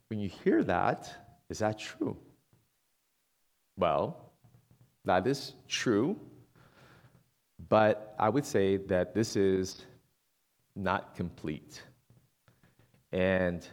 when 0.09 0.19
you 0.19 0.29
hear 0.29 0.63
that, 0.63 1.13
is 1.49 1.59
that 1.59 1.79
true? 1.79 2.17
Well, 3.77 4.31
that 5.05 5.25
is 5.25 5.53
true, 5.67 6.19
but 7.69 8.15
I 8.19 8.29
would 8.29 8.45
say 8.45 8.77
that 8.77 9.13
this 9.13 9.35
is 9.35 9.85
not 10.75 11.15
complete. 11.15 11.81
And 13.11 13.67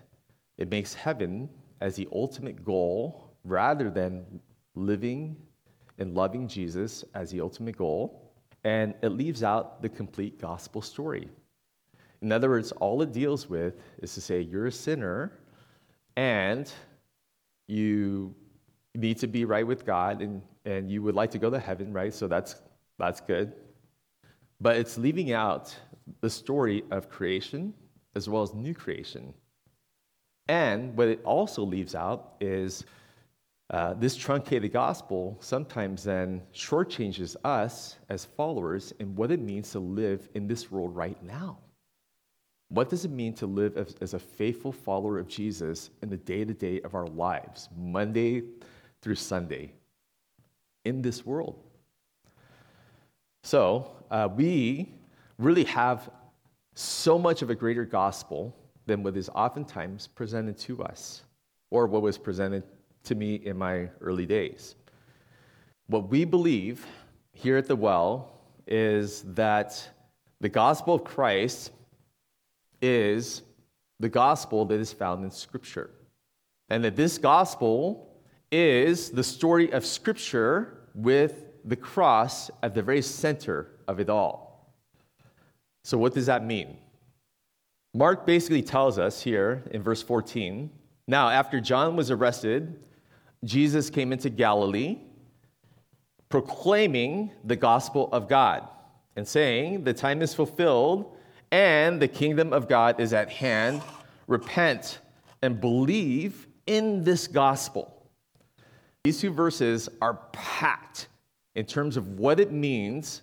it 0.56 0.70
makes 0.70 0.94
heaven 0.94 1.48
as 1.80 1.96
the 1.96 2.08
ultimate 2.12 2.64
goal 2.64 3.34
rather 3.44 3.90
than 3.90 4.40
living 4.74 5.36
and 5.98 6.14
loving 6.14 6.48
Jesus 6.48 7.04
as 7.14 7.30
the 7.30 7.40
ultimate 7.40 7.76
goal. 7.76 8.27
And 8.64 8.94
it 9.02 9.10
leaves 9.10 9.42
out 9.42 9.82
the 9.82 9.88
complete 9.88 10.40
gospel 10.40 10.82
story. 10.82 11.28
In 12.20 12.32
other 12.32 12.48
words, 12.48 12.72
all 12.72 13.00
it 13.02 13.12
deals 13.12 13.48
with 13.48 13.74
is 14.02 14.14
to 14.14 14.20
say 14.20 14.40
you're 14.40 14.66
a 14.66 14.72
sinner 14.72 15.32
and 16.16 16.70
you 17.68 18.34
need 18.94 19.18
to 19.18 19.28
be 19.28 19.44
right 19.44 19.66
with 19.66 19.86
God 19.86 20.20
and, 20.20 20.42
and 20.64 20.90
you 20.90 21.02
would 21.02 21.14
like 21.14 21.30
to 21.30 21.38
go 21.38 21.50
to 21.50 21.58
heaven, 21.58 21.92
right? 21.92 22.12
So 22.12 22.26
that's, 22.26 22.56
that's 22.98 23.20
good. 23.20 23.52
But 24.60 24.76
it's 24.76 24.98
leaving 24.98 25.32
out 25.32 25.74
the 26.20 26.30
story 26.30 26.82
of 26.90 27.08
creation 27.08 27.72
as 28.16 28.28
well 28.28 28.42
as 28.42 28.52
new 28.54 28.74
creation. 28.74 29.32
And 30.48 30.96
what 30.96 31.08
it 31.08 31.20
also 31.24 31.62
leaves 31.62 31.94
out 31.94 32.34
is 32.40 32.84
uh, 33.70 33.92
this 33.94 34.16
truncated 34.16 34.72
gospel 34.72 35.36
sometimes 35.40 36.02
then 36.02 36.40
shortchanges 36.54 37.36
us 37.44 37.96
as 38.08 38.24
followers 38.24 38.94
in 38.98 39.14
what 39.14 39.30
it 39.30 39.40
means 39.40 39.70
to 39.72 39.78
live 39.78 40.28
in 40.34 40.46
this 40.46 40.70
world 40.70 40.96
right 40.96 41.22
now. 41.22 41.58
What 42.70 42.88
does 42.88 43.04
it 43.04 43.10
mean 43.10 43.34
to 43.34 43.46
live 43.46 43.76
as, 43.76 43.94
as 44.00 44.14
a 44.14 44.18
faithful 44.18 44.72
follower 44.72 45.18
of 45.18 45.28
Jesus 45.28 45.90
in 46.02 46.08
the 46.08 46.16
day 46.16 46.44
to 46.44 46.54
day 46.54 46.80
of 46.80 46.94
our 46.94 47.06
lives, 47.06 47.68
Monday 47.76 48.42
through 49.02 49.16
Sunday, 49.16 49.72
in 50.84 51.02
this 51.02 51.26
world? 51.26 51.58
So, 53.42 53.90
uh, 54.10 54.28
we 54.34 54.94
really 55.38 55.64
have 55.64 56.10
so 56.74 57.18
much 57.18 57.42
of 57.42 57.50
a 57.50 57.54
greater 57.54 57.84
gospel 57.84 58.54
than 58.86 59.02
what 59.02 59.16
is 59.16 59.28
oftentimes 59.34 60.06
presented 60.06 60.56
to 60.58 60.82
us 60.82 61.22
or 61.70 61.86
what 61.86 62.00
was 62.00 62.16
presented 62.16 62.62
to 63.04 63.14
me 63.14 63.36
in 63.36 63.56
my 63.56 63.88
early 64.00 64.26
days. 64.26 64.74
What 65.86 66.08
we 66.08 66.24
believe 66.24 66.86
here 67.32 67.56
at 67.56 67.66
the 67.66 67.76
well 67.76 68.32
is 68.66 69.22
that 69.34 69.88
the 70.40 70.48
gospel 70.48 70.94
of 70.94 71.04
Christ 71.04 71.72
is 72.82 73.42
the 73.98 74.08
gospel 74.08 74.64
that 74.66 74.78
is 74.78 74.92
found 74.92 75.24
in 75.24 75.30
Scripture. 75.30 75.90
And 76.68 76.84
that 76.84 76.96
this 76.96 77.18
gospel 77.18 78.08
is 78.52 79.10
the 79.10 79.24
story 79.24 79.72
of 79.72 79.84
Scripture 79.84 80.88
with 80.94 81.46
the 81.64 81.76
cross 81.76 82.50
at 82.62 82.74
the 82.74 82.82
very 82.82 83.02
center 83.02 83.70
of 83.88 84.00
it 84.00 84.10
all. 84.10 84.72
So, 85.84 85.96
what 85.96 86.12
does 86.12 86.26
that 86.26 86.44
mean? 86.44 86.76
Mark 87.94 88.26
basically 88.26 88.62
tells 88.62 88.98
us 88.98 89.22
here 89.22 89.64
in 89.70 89.82
verse 89.82 90.02
14 90.02 90.70
now, 91.08 91.30
after 91.30 91.58
John 91.58 91.96
was 91.96 92.10
arrested, 92.10 92.78
Jesus 93.44 93.90
came 93.90 94.12
into 94.12 94.30
Galilee 94.30 94.98
proclaiming 96.28 97.30
the 97.44 97.56
gospel 97.56 98.08
of 98.12 98.28
God 98.28 98.68
and 99.16 99.26
saying, 99.26 99.84
The 99.84 99.94
time 99.94 100.22
is 100.22 100.34
fulfilled 100.34 101.16
and 101.50 102.00
the 102.00 102.08
kingdom 102.08 102.52
of 102.52 102.68
God 102.68 103.00
is 103.00 103.12
at 103.12 103.30
hand. 103.30 103.82
Repent 104.26 104.98
and 105.42 105.60
believe 105.60 106.46
in 106.66 107.02
this 107.02 107.26
gospel. 107.26 108.06
These 109.04 109.20
two 109.20 109.32
verses 109.32 109.88
are 110.02 110.14
packed 110.32 111.08
in 111.54 111.64
terms 111.64 111.96
of 111.96 112.18
what 112.18 112.40
it 112.40 112.52
means 112.52 113.22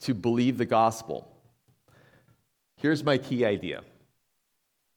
to 0.00 0.14
believe 0.14 0.56
the 0.56 0.64
gospel. 0.64 1.28
Here's 2.78 3.04
my 3.04 3.18
key 3.18 3.44
idea. 3.44 3.82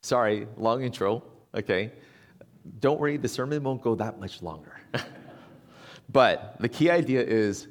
Sorry, 0.01 0.47
long 0.57 0.83
intro, 0.83 1.23
okay? 1.53 1.91
Don't 2.79 2.99
worry, 2.99 3.17
the 3.17 3.27
sermon 3.27 3.63
won't 3.63 3.81
go 3.81 3.95
that 3.95 4.19
much 4.19 4.41
longer. 4.41 4.79
but 6.11 6.55
the 6.59 6.69
key 6.69 6.89
idea 6.89 7.21
is 7.21 7.67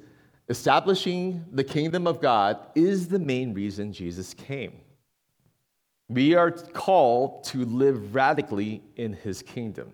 establishing 0.48 1.44
the 1.52 1.64
kingdom 1.64 2.06
of 2.06 2.20
God 2.20 2.58
is 2.74 3.08
the 3.08 3.18
main 3.18 3.54
reason 3.54 3.92
Jesus 3.92 4.34
came. 4.34 4.72
We 6.08 6.34
are 6.34 6.50
called 6.50 7.44
to 7.44 7.64
live 7.64 8.14
radically 8.14 8.82
in 8.96 9.12
his 9.12 9.42
kingdom, 9.42 9.92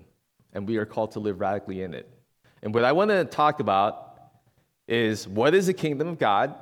and 0.53 0.67
we 0.69 0.77
are 0.77 0.87
called 0.87 1.13
to 1.13 1.21
live 1.21 1.41
radically 1.41 1.83
in 1.83 1.93
it. 1.93 2.09
And 2.63 2.73
what 2.73 2.85
I 2.85 2.93
want 2.93 3.11
to 3.11 3.25
talk 3.25 3.59
about 3.61 4.19
is 4.87 5.27
what 5.27 5.55
is 5.55 5.67
the 5.67 5.75
kingdom 5.75 6.09
of 6.09 6.19
God? 6.19 6.55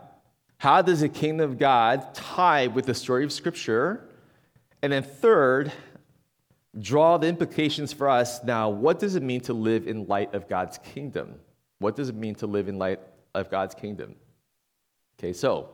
How 0.56 0.80
does 0.80 1.00
the 1.00 1.08
kingdom 1.08 1.50
of 1.50 1.58
God 1.58 2.14
tie 2.14 2.68
with 2.68 2.86
the 2.86 2.94
story 2.94 3.24
of 3.24 3.32
Scripture? 3.32 4.08
And 4.80 4.92
then, 4.92 5.02
third, 5.02 5.72
draw 6.78 7.18
the 7.18 7.26
implications 7.26 7.92
for 7.92 8.08
us 8.08 8.42
now. 8.44 8.68
What 8.70 8.98
does 8.98 9.14
it 9.16 9.22
mean 9.22 9.40
to 9.42 9.52
live 9.52 9.86
in 9.86 10.06
light 10.06 10.34
of 10.34 10.48
God's 10.48 10.78
kingdom? 10.78 11.34
What 11.78 11.96
does 11.96 12.08
it 12.08 12.14
mean 12.14 12.34
to 12.36 12.46
live 12.46 12.68
in 12.68 12.78
light 12.78 13.00
of 13.34 13.50
God's 13.50 13.74
kingdom? 13.74 14.14
Okay, 15.18 15.32
so 15.32 15.70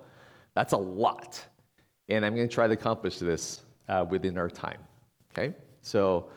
that's 0.55 0.73
a 0.73 0.77
lot. 0.77 1.45
And 2.09 2.25
I'm 2.25 2.35
going 2.35 2.49
to 2.49 2.55
try 2.55 2.67
to 2.67 2.73
accomplish 2.73 3.19
this 3.19 3.63
uh, 3.89 4.05
within 4.09 4.39
our 4.39 4.49
time. 4.49 4.79
Okay, 5.33 5.55
so 5.83 6.31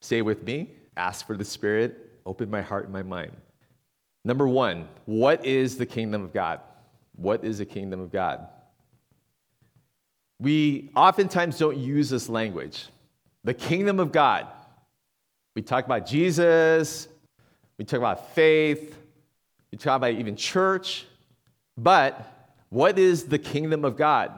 stay 0.00 0.22
with 0.22 0.44
me, 0.44 0.70
ask 0.96 1.26
for 1.26 1.36
the 1.36 1.44
Spirit, 1.44 2.20
open 2.24 2.48
my 2.48 2.62
heart 2.62 2.84
and 2.84 2.92
my 2.92 3.02
mind. 3.02 3.32
Number 4.24 4.48
one, 4.48 4.88
what 5.04 5.44
is 5.44 5.76
the 5.76 5.86
kingdom 5.86 6.22
of 6.22 6.32
God? 6.32 6.60
What 7.16 7.44
is 7.44 7.58
the 7.58 7.64
kingdom 7.64 8.00
of 8.00 8.12
God? 8.12 8.46
We 10.40 10.90
oftentimes 10.94 11.58
don't 11.58 11.76
use 11.76 12.10
this 12.10 12.28
language. 12.28 12.86
The 13.48 13.54
kingdom 13.54 13.98
of 13.98 14.12
God. 14.12 14.46
We 15.56 15.62
talk 15.62 15.86
about 15.86 16.04
Jesus, 16.04 17.08
we 17.78 17.86
talk 17.86 17.96
about 17.96 18.34
faith, 18.34 18.94
we 19.72 19.78
talk 19.78 19.96
about 19.96 20.12
even 20.12 20.36
church, 20.36 21.06
but 21.74 22.52
what 22.68 22.98
is 22.98 23.24
the 23.24 23.38
kingdom 23.38 23.86
of 23.86 23.96
God? 23.96 24.32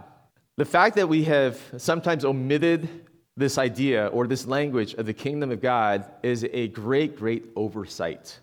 The 0.58 0.64
fact 0.64 0.94
that 0.94 1.08
we 1.08 1.24
have 1.24 1.60
sometimes 1.76 2.24
omitted 2.24 2.88
this 3.36 3.58
idea 3.58 4.06
or 4.06 4.28
this 4.28 4.46
language 4.46 4.94
of 4.94 5.06
the 5.06 5.12
kingdom 5.12 5.50
of 5.50 5.60
God 5.60 6.04
is 6.22 6.44
a 6.44 6.68
great, 6.68 7.16
great 7.16 7.46
oversight 7.56 8.38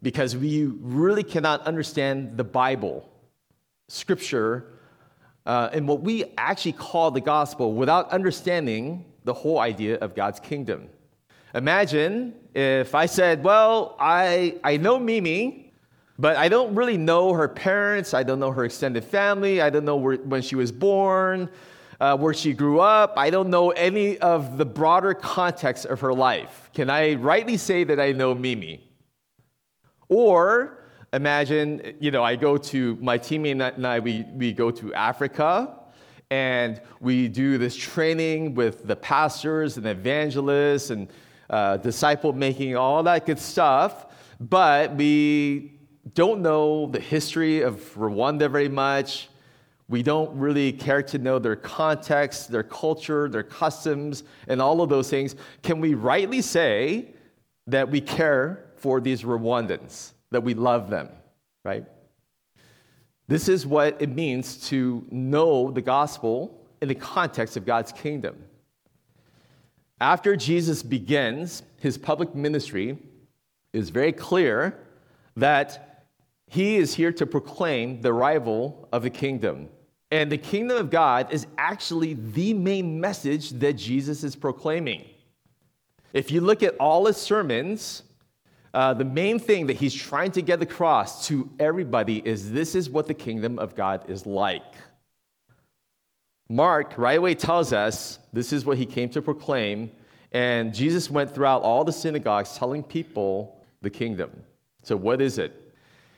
because 0.00 0.34
we 0.34 0.64
really 0.64 1.22
cannot 1.22 1.60
understand 1.66 2.38
the 2.38 2.44
Bible, 2.44 3.06
Scripture, 3.88 4.72
uh, 5.44 5.68
and 5.74 5.86
what 5.86 6.00
we 6.00 6.24
actually 6.38 6.72
call 6.72 7.10
the 7.10 7.20
gospel 7.20 7.74
without 7.74 8.10
understanding 8.10 9.04
the 9.26 9.34
whole 9.34 9.58
idea 9.58 9.96
of 9.98 10.14
God's 10.14 10.40
kingdom. 10.40 10.88
Imagine 11.52 12.34
if 12.54 12.94
I 12.94 13.06
said, 13.06 13.42
Well, 13.42 13.96
I, 13.98 14.56
I 14.64 14.76
know 14.78 14.98
Mimi, 14.98 15.72
but 16.18 16.36
I 16.36 16.48
don't 16.48 16.74
really 16.74 16.96
know 16.96 17.34
her 17.34 17.48
parents, 17.48 18.14
I 18.14 18.22
don't 18.22 18.38
know 18.38 18.52
her 18.52 18.64
extended 18.64 19.04
family, 19.04 19.60
I 19.60 19.68
don't 19.68 19.84
know 19.84 19.96
where, 19.96 20.16
when 20.16 20.40
she 20.40 20.54
was 20.54 20.72
born. 20.72 21.50
Uh, 21.98 22.14
where 22.14 22.34
she 22.34 22.52
grew 22.52 22.78
up. 22.78 23.14
I 23.16 23.30
don't 23.30 23.48
know 23.48 23.70
any 23.70 24.18
of 24.18 24.58
the 24.58 24.66
broader 24.66 25.14
context 25.14 25.86
of 25.86 26.00
her 26.00 26.12
life. 26.12 26.68
Can 26.74 26.90
I 26.90 27.14
rightly 27.14 27.56
say 27.56 27.84
that 27.84 27.98
I 27.98 28.12
know 28.12 28.34
Mimi? 28.34 28.86
Or 30.10 30.84
imagine, 31.14 31.96
you 31.98 32.10
know, 32.10 32.22
I 32.22 32.36
go 32.36 32.58
to, 32.58 32.98
my 33.00 33.16
teammate 33.16 33.74
and 33.76 33.86
I, 33.86 34.00
we, 34.00 34.26
we 34.34 34.52
go 34.52 34.70
to 34.72 34.92
Africa 34.92 35.75
and 36.30 36.80
we 37.00 37.28
do 37.28 37.58
this 37.58 37.76
training 37.76 38.54
with 38.54 38.86
the 38.86 38.96
pastors 38.96 39.76
and 39.76 39.86
evangelists 39.86 40.90
and 40.90 41.08
uh, 41.50 41.76
disciple 41.76 42.32
making, 42.32 42.76
all 42.76 43.02
that 43.04 43.26
good 43.26 43.38
stuff. 43.38 44.06
But 44.40 44.94
we 44.94 45.78
don't 46.14 46.42
know 46.42 46.86
the 46.86 47.00
history 47.00 47.62
of 47.62 47.76
Rwanda 47.94 48.50
very 48.50 48.68
much. 48.68 49.28
We 49.88 50.02
don't 50.02 50.36
really 50.36 50.72
care 50.72 51.02
to 51.04 51.18
know 51.18 51.38
their 51.38 51.54
context, 51.54 52.50
their 52.50 52.64
culture, 52.64 53.28
their 53.28 53.44
customs, 53.44 54.24
and 54.48 54.60
all 54.60 54.82
of 54.82 54.88
those 54.88 55.08
things. 55.08 55.36
Can 55.62 55.80
we 55.80 55.94
rightly 55.94 56.42
say 56.42 57.14
that 57.68 57.88
we 57.88 58.00
care 58.00 58.64
for 58.76 59.00
these 59.00 59.22
Rwandans, 59.22 60.12
that 60.32 60.42
we 60.42 60.54
love 60.54 60.90
them, 60.90 61.08
right? 61.64 61.84
This 63.28 63.48
is 63.48 63.66
what 63.66 64.00
it 64.00 64.10
means 64.10 64.68
to 64.68 65.04
know 65.10 65.70
the 65.70 65.82
gospel 65.82 66.64
in 66.80 66.88
the 66.88 66.94
context 66.94 67.56
of 67.56 67.66
God's 67.66 67.92
kingdom. 67.92 68.36
After 70.00 70.36
Jesus 70.36 70.82
begins 70.82 71.62
his 71.80 71.98
public 71.98 72.34
ministry, 72.34 72.90
it 72.90 73.78
is 73.78 73.90
very 73.90 74.12
clear 74.12 74.78
that 75.36 76.04
he 76.46 76.76
is 76.76 76.94
here 76.94 77.12
to 77.12 77.26
proclaim 77.26 78.00
the 78.00 78.12
arrival 78.12 78.88
of 78.92 79.02
the 79.02 79.10
kingdom. 79.10 79.68
And 80.10 80.30
the 80.30 80.38
kingdom 80.38 80.76
of 80.76 80.90
God 80.90 81.32
is 81.32 81.46
actually 81.58 82.14
the 82.14 82.54
main 82.54 83.00
message 83.00 83.50
that 83.50 83.72
Jesus 83.72 84.22
is 84.22 84.36
proclaiming. 84.36 85.04
If 86.12 86.30
you 86.30 86.40
look 86.40 86.62
at 86.62 86.76
all 86.78 87.06
his 87.06 87.16
sermons, 87.16 88.02
uh, 88.76 88.92
the 88.92 89.06
main 89.06 89.38
thing 89.38 89.68
that 89.68 89.76
he's 89.76 89.94
trying 89.94 90.30
to 90.30 90.42
get 90.42 90.60
across 90.60 91.26
to 91.28 91.48
everybody 91.58 92.18
is 92.18 92.52
this 92.52 92.74
is 92.74 92.90
what 92.90 93.06
the 93.06 93.14
kingdom 93.14 93.58
of 93.58 93.74
God 93.74 94.10
is 94.10 94.26
like. 94.26 94.74
Mark 96.50 96.92
right 96.98 97.16
away 97.16 97.34
tells 97.34 97.72
us 97.72 98.18
this 98.34 98.52
is 98.52 98.66
what 98.66 98.76
he 98.76 98.84
came 98.84 99.08
to 99.08 99.22
proclaim, 99.22 99.90
and 100.30 100.74
Jesus 100.74 101.10
went 101.10 101.34
throughout 101.34 101.62
all 101.62 101.84
the 101.84 101.92
synagogues 101.92 102.54
telling 102.58 102.82
people 102.82 103.64
the 103.80 103.88
kingdom. 103.88 104.30
So, 104.82 104.94
what 104.94 105.22
is 105.22 105.38
it? 105.38 105.72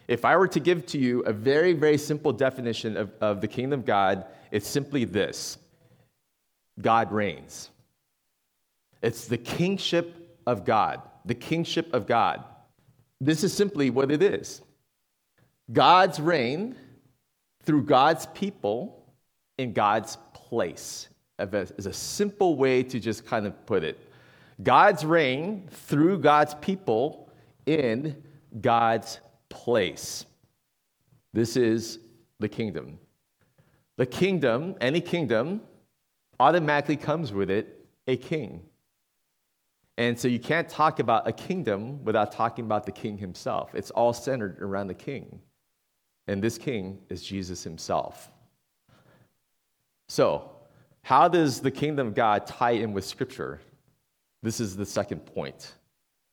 If 0.09 0.25
I 0.25 0.37
were 0.37 0.49
to 0.49 0.59
give 0.59 0.85
to 0.87 0.99
you 0.99 1.21
a 1.21 1.33
very, 1.33 1.75
very 1.75 1.97
simple 1.97 2.33
definition 2.33 2.97
of, 2.97 3.12
of 3.21 3.40
the 3.40 3.47
kingdom 3.47 3.79
of 3.79 3.87
God, 3.87 4.25
it's 4.51 4.66
simply 4.66 5.05
this 5.05 5.59
God 6.81 7.12
reigns. 7.12 7.71
It's 9.01 9.29
the 9.29 9.38
kingship 9.38 10.40
of 10.44 10.64
God 10.64 11.03
the 11.29 11.35
kingship 11.35 11.93
of 11.95 12.07
God. 12.07 12.43
This 13.21 13.45
is 13.45 13.53
simply 13.53 13.91
what 13.91 14.11
it 14.11 14.23
is 14.23 14.62
God's 15.73 16.19
reign 16.19 16.75
through 17.64 17.83
God's 17.83 18.27
people 18.27 19.14
in 19.59 19.73
God's 19.73 20.17
place, 20.33 21.09
is 21.38 21.87
a 21.87 21.93
simple 21.93 22.57
way 22.57 22.83
to 22.83 22.99
just 22.99 23.27
kind 23.27 23.47
of 23.47 23.67
put 23.67 23.85
it. 23.85 23.99
God's 24.62 25.05
reign 25.05 25.69
through 25.71 26.19
God's 26.19 26.55
people 26.55 27.31
in 27.67 28.23
God's 28.61 29.21
place. 29.51 30.25
This 31.35 31.57
is 31.57 31.99
the 32.41 32.49
kingdom. 32.49 32.99
The 33.99 34.07
kingdom, 34.07 34.77
any 34.81 35.01
kingdom, 35.01 35.61
automatically 36.41 36.97
comes 36.97 37.33
with 37.33 37.51
it 37.51 37.85
a 38.07 38.17
king. 38.17 38.62
And 39.99 40.17
so 40.17 40.29
you 40.29 40.39
can't 40.39 40.69
talk 40.69 41.01
about 41.01 41.27
a 41.27 41.33
kingdom 41.33 42.05
without 42.05 42.31
talking 42.31 42.65
about 42.65 42.87
the 42.87 42.93
king 42.93 43.19
himself. 43.19 43.75
It's 43.75 43.91
all 43.91 44.13
centered 44.13 44.63
around 44.63 44.87
the 44.87 44.95
king. 44.95 45.41
And 46.29 46.41
this 46.41 46.57
king 46.57 47.01
is 47.09 47.21
Jesus 47.21 47.65
himself. 47.65 48.31
So, 50.09 50.53
how 51.03 51.27
does 51.27 51.61
the 51.61 51.73
kingdom 51.73 52.07
of 52.07 52.15
God 52.15 52.47
tie 52.47 52.73
in 52.73 52.93
with 52.93 53.05
scripture? 53.05 53.61
This 54.41 54.61
is 54.61 54.77
the 54.77 54.87
second 54.87 55.27
point. 55.27 55.75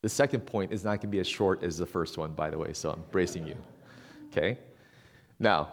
The 0.03 0.09
second 0.09 0.41
point 0.41 0.71
is 0.71 0.83
not 0.83 0.89
going 0.89 0.99
to 0.99 1.07
be 1.07 1.19
as 1.19 1.27
short 1.27 1.63
as 1.63 1.75
the 1.75 1.87
first 1.87 2.19
one, 2.19 2.33
by 2.33 2.51
the 2.51 2.59
way, 2.59 2.71
so 2.71 2.91
I'm 2.91 3.03
bracing 3.09 3.47
you. 3.47 3.55
Okay? 4.27 4.59
Now, 5.39 5.71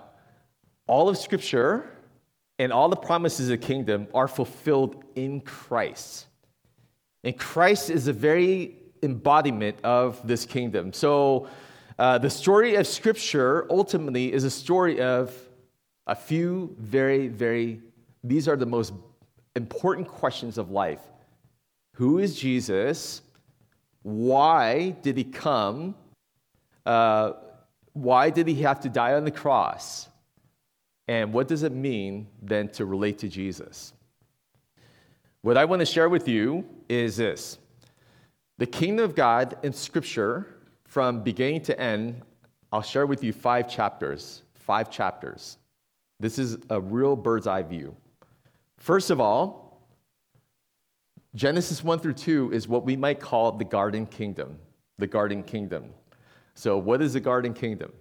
all 0.87 1.11
of 1.11 1.19
scripture 1.19 1.91
and 2.59 2.73
all 2.73 2.89
the 2.89 2.97
promises 2.97 3.51
of 3.51 3.61
the 3.61 3.67
kingdom 3.67 4.09
are 4.15 4.29
fulfilled 4.29 5.05
in 5.15 5.43
Christ. 5.43 6.29
And 7.25 7.39
Christ 7.39 7.91
is 7.91 8.09
a 8.09 8.13
very 8.13 8.77
embodiment 9.03 9.77
of 9.85 10.21
this 10.27 10.45
kingdom. 10.45 10.93
So, 10.93 11.49
uh, 11.99 12.19
the 12.19 12.31
story 12.31 12.77
of 12.77 12.87
Scripture 12.87 13.67
ultimately 13.71 14.33
is 14.33 14.45
a 14.45 14.51
story 14.51 15.01
of 15.01 15.37
a 16.07 16.15
few 16.15 16.75
very, 16.79 17.29
very, 17.29 17.81
these 18.25 18.49
are 18.49 18.57
the 18.57 18.67
most 18.67 18.93
important 19.55 20.09
questions 20.09 20.59
of 20.59 20.71
life. 20.71 21.01
Who 21.97 22.19
is 22.19 22.35
Jesus? 22.35 23.23
Why 24.03 24.91
did 25.03 25.17
he 25.17 25.25
come? 25.25 25.95
Uh, 26.85 27.33
why 27.93 28.31
did 28.31 28.49
he 28.49 28.63
have 28.63 28.81
to 28.81 28.89
die 28.89 29.15
on 29.15 29.25
the 29.25 29.31
cross? 29.31 30.09
And 31.07 31.33
what 31.33 31.47
does 31.47 31.63
it 31.63 31.73
mean 31.73 32.27
then 32.41 32.69
to 32.71 32.87
relate 32.87 33.19
to 33.19 33.29
Jesus? 33.29 33.93
What 35.43 35.59
I 35.59 35.65
want 35.67 35.81
to 35.81 35.87
share 35.87 36.09
with 36.09 36.27
you 36.29 36.65
is 37.01 37.17
this 37.17 37.59
the 38.59 38.67
kingdom 38.67 39.05
of 39.05 39.15
God 39.15 39.57
in 39.63 39.73
Scripture, 39.73 40.47
from 40.85 41.23
beginning 41.23 41.63
to 41.63 41.81
end, 41.81 42.23
I'll 42.71 42.83
share 42.83 43.07
with 43.07 43.25
you 43.25 43.33
five 43.33 43.69
chapters. 43.69 44.43
Five 44.55 44.91
chapters. 44.91 45.59
This 46.21 46.39
is 46.39 46.59
a 46.71 46.81
real 46.81 47.17
bird's 47.17 47.47
eye 47.47 47.63
view. 47.63 47.97
First 48.79 49.11
of 49.11 49.21
all, 49.21 49.83
Genesis 51.35 51.83
1 51.83 51.99
through 51.99 52.13
2 52.13 52.53
is 52.53 52.69
what 52.69 52.85
we 52.85 52.97
might 52.97 53.19
call 53.19 53.53
the 53.53 53.65
garden 53.65 54.07
kingdom. 54.07 54.59
The 54.99 55.07
garden 55.07 55.43
kingdom. 55.43 55.87
So, 56.55 56.77
what 56.77 57.01
is 57.01 57.15
the 57.15 57.21
garden 57.21 57.55
kingdom? 57.55 57.93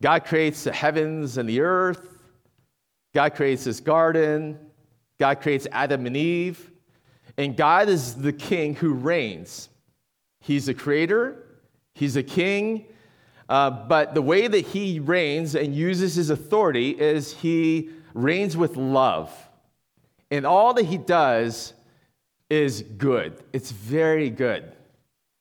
God 0.00 0.24
creates 0.24 0.64
the 0.64 0.72
heavens 0.72 1.36
and 1.36 1.48
the 1.48 1.60
earth. 1.60 2.22
God 3.12 3.34
creates 3.34 3.64
this 3.64 3.80
garden. 3.80 4.58
God 5.18 5.40
creates 5.40 5.66
Adam 5.72 6.06
and 6.06 6.16
Eve, 6.16 6.70
and 7.38 7.56
God 7.56 7.88
is 7.88 8.16
the 8.16 8.32
king 8.32 8.74
who 8.74 8.92
reigns. 8.92 9.70
He's 10.40 10.66
the 10.66 10.74
creator, 10.74 11.46
he's 11.94 12.16
a 12.16 12.22
king, 12.22 12.86
uh, 13.48 13.70
but 13.70 14.14
the 14.14 14.22
way 14.22 14.46
that 14.46 14.66
he 14.66 15.00
reigns 15.00 15.54
and 15.54 15.74
uses 15.74 16.16
his 16.16 16.30
authority 16.30 16.90
is 16.90 17.32
he 17.32 17.90
reigns 18.12 18.56
with 18.56 18.76
love. 18.76 19.32
And 20.30 20.44
all 20.44 20.74
that 20.74 20.84
he 20.84 20.98
does 20.98 21.72
is 22.50 22.82
good, 22.82 23.42
it's 23.52 23.70
very 23.70 24.30
good. 24.30 24.72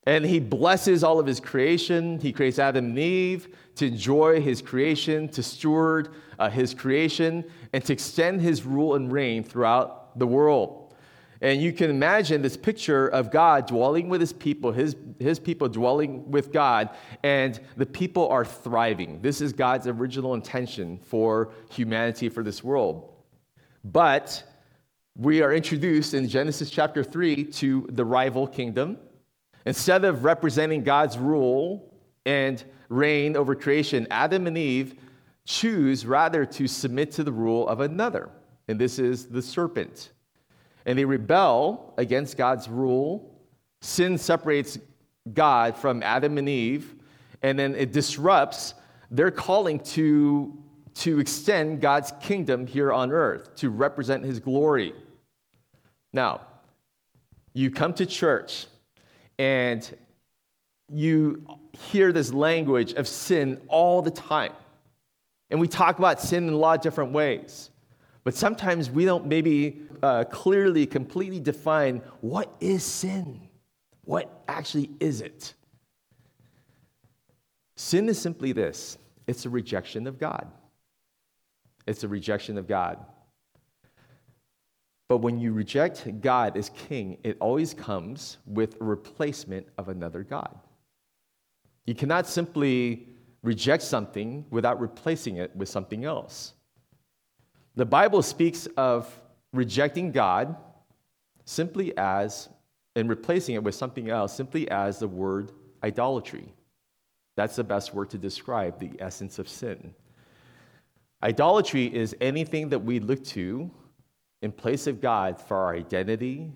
And 0.06 0.24
he 0.24 0.40
blesses 0.40 1.04
all 1.04 1.20
of 1.20 1.26
his 1.26 1.42
creation. 1.42 2.18
He 2.22 2.32
creates 2.32 2.60
Adam 2.60 2.86
and 2.86 2.98
Eve 2.98 3.54
to 3.76 3.88
enjoy 3.88 4.40
his 4.40 4.62
creation, 4.62 5.28
to 5.30 5.44
steward 5.44 6.14
uh, 6.40 6.50
his 6.50 6.74
creation, 6.74 7.44
and 7.74 7.84
to 7.84 7.92
extend 7.92 8.40
his 8.40 8.64
rule 8.64 8.96
and 8.96 9.12
reign 9.12 9.44
throughout 9.44 10.18
the 10.18 10.26
world. 10.26 10.87
And 11.42 11.62
you 11.62 11.72
can 11.72 11.90
imagine 11.90 12.42
this 12.42 12.58
picture 12.58 13.08
of 13.08 13.32
God 13.32 13.68
dwelling 13.68 14.10
with 14.10 14.22
his 14.22 14.34
people, 14.34 14.72
his, 14.72 14.96
his 15.20 15.40
people 15.40 15.70
dwelling 15.70 16.30
with 16.32 16.52
God, 16.52 16.90
and 17.24 17.60
the 17.76 17.86
people 17.86 18.28
are 18.30 18.46
thriving. 18.46 19.22
This 19.22 19.42
is 19.42 19.54
God's 19.54 19.88
original 19.88 20.34
intention 20.34 21.00
for 21.04 21.52
humanity, 21.70 22.30
for 22.30 22.44
this 22.44 22.64
world. 22.64 23.14
But 23.84 24.44
we 25.16 25.42
are 25.42 25.54
introduced 25.54 26.14
in 26.14 26.28
Genesis 26.28 26.70
chapter 26.70 27.04
3 27.04 27.46
to 27.46 27.88
the 27.92 28.06
rival 28.06 28.48
kingdom. 28.48 28.98
Instead 29.66 30.06
of 30.06 30.24
representing 30.24 30.84
God's 30.84 31.18
rule 31.18 31.94
and 32.26 32.64
reign 32.90 33.36
over 33.36 33.54
creation, 33.54 34.08
Adam 34.10 34.48
and 34.48 34.58
Eve 34.58 34.96
choose 35.46 36.06
rather 36.06 36.46
to 36.46 36.68
submit 36.68 37.12
to 37.12 37.24
the 37.24 37.32
rule 37.32 37.68
of 37.68 37.80
another, 37.80 38.30
and 38.68 38.80
this 38.80 39.00
is 39.00 39.28
the 39.28 39.42
serpent 39.42 40.12
and 40.88 40.98
they 40.98 41.06
rebel 41.06 41.94
against 41.98 42.38
God's 42.38 42.68
rule. 42.68 43.36
Sin 43.82 44.18
separates 44.18 44.80
God 45.34 45.76
from 45.76 46.02
Adam 46.02 46.38
and 46.38 46.48
Eve, 46.48 46.96
and 47.44 47.60
then 47.60 47.76
it 47.76 47.92
disrupts 47.92 48.74
their 49.12 49.30
calling 49.30 49.80
to, 49.82 50.58
to 50.96 51.20
extend 51.20 51.82
God's 51.82 52.14
kingdom 52.22 52.66
here 52.66 52.92
on 52.92 53.12
earth, 53.12 53.54
to 53.58 53.70
represent 53.70 54.24
his 54.24 54.40
glory. 54.40 54.94
Now, 56.14 56.42
you 57.54 57.70
come 57.70 57.94
to 57.96 58.06
church 58.06 58.68
and 59.38 59.98
you 60.92 61.46
hear 61.74 62.14
this 62.14 62.32
language 62.32 62.94
of 62.94 63.08
sin 63.08 63.60
all 63.68 64.02
the 64.02 64.12
time. 64.12 64.54
And 65.50 65.60
we 65.60 65.68
talk 65.68 66.00
about 66.00 66.22
sin 66.22 66.48
in 66.48 66.54
a 66.54 66.58
lot 66.58 66.78
of 66.78 66.82
different 66.82 67.12
ways. 67.12 67.70
But 68.28 68.36
sometimes 68.36 68.92
we 68.92 69.06
don't 69.06 69.26
maybe 69.26 69.84
uh, 70.04 70.26
clearly, 70.26 70.86
completely 70.86 71.40
define 71.40 72.02
what 72.20 72.54
is 72.60 72.84
sin? 72.84 73.48
What 74.04 74.44
actually 74.50 74.90
is 75.00 75.22
it? 75.22 75.54
Sin 77.78 78.10
is 78.10 78.20
simply 78.20 78.52
this 78.52 78.98
it's 79.28 79.46
a 79.46 79.50
rejection 79.50 80.08
of 80.08 80.20
God. 80.20 80.46
It's 81.88 82.04
a 82.04 82.10
rejection 82.10 82.58
of 82.58 82.68
God. 82.68 82.98
But 85.08 85.20
when 85.20 85.40
you 85.40 85.54
reject 85.54 86.20
God 86.20 86.58
as 86.58 86.70
king, 86.72 87.20
it 87.24 87.38
always 87.40 87.74
comes 87.74 88.40
with 88.46 88.76
a 88.82 88.84
replacement 88.84 89.68
of 89.78 89.88
another 89.88 90.24
God. 90.24 90.54
You 91.86 91.96
cannot 91.96 92.28
simply 92.28 93.08
reject 93.42 93.84
something 93.84 94.44
without 94.50 94.82
replacing 94.82 95.38
it 95.38 95.56
with 95.56 95.70
something 95.70 96.04
else. 96.04 96.56
The 97.78 97.86
Bible 97.86 98.24
speaks 98.24 98.66
of 98.76 99.08
rejecting 99.54 100.12
God 100.12 100.56
simply 101.46 101.96
as, 101.96 102.50
and 102.96 103.08
replacing 103.08 103.54
it 103.54 103.64
with 103.64 103.76
something 103.76 104.10
else, 104.10 104.36
simply 104.36 104.68
as 104.72 104.98
the 104.98 105.08
word 105.08 105.52
idolatry. 105.84 106.52
That's 107.36 107.56
the 107.56 107.64
best 107.64 107.94
word 107.94 108.10
to 108.10 108.18
describe 108.18 108.80
the 108.80 108.90
essence 109.00 109.38
of 109.38 109.48
sin. 109.48 109.94
Idolatry 111.22 111.86
is 111.86 112.16
anything 112.20 112.70
that 112.70 112.80
we 112.80 113.00
look 113.00 113.24
to 113.26 113.70
in 114.42 114.52
place 114.52 114.88
of 114.88 115.00
God 115.00 115.40
for 115.40 115.56
our 115.58 115.76
identity, 115.76 116.52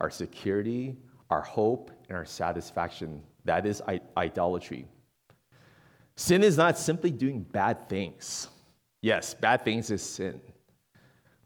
our 0.00 0.10
security, 0.10 0.96
our 1.30 1.42
hope, 1.42 1.92
and 2.08 2.18
our 2.18 2.24
satisfaction. 2.24 3.22
That 3.44 3.66
is 3.66 3.82
idolatry. 4.16 4.88
Sin 6.16 6.42
is 6.42 6.56
not 6.56 6.76
simply 6.76 7.12
doing 7.12 7.42
bad 7.42 7.88
things. 7.88 8.48
Yes, 9.00 9.32
bad 9.32 9.64
things 9.64 9.92
is 9.92 10.02
sin. 10.02 10.40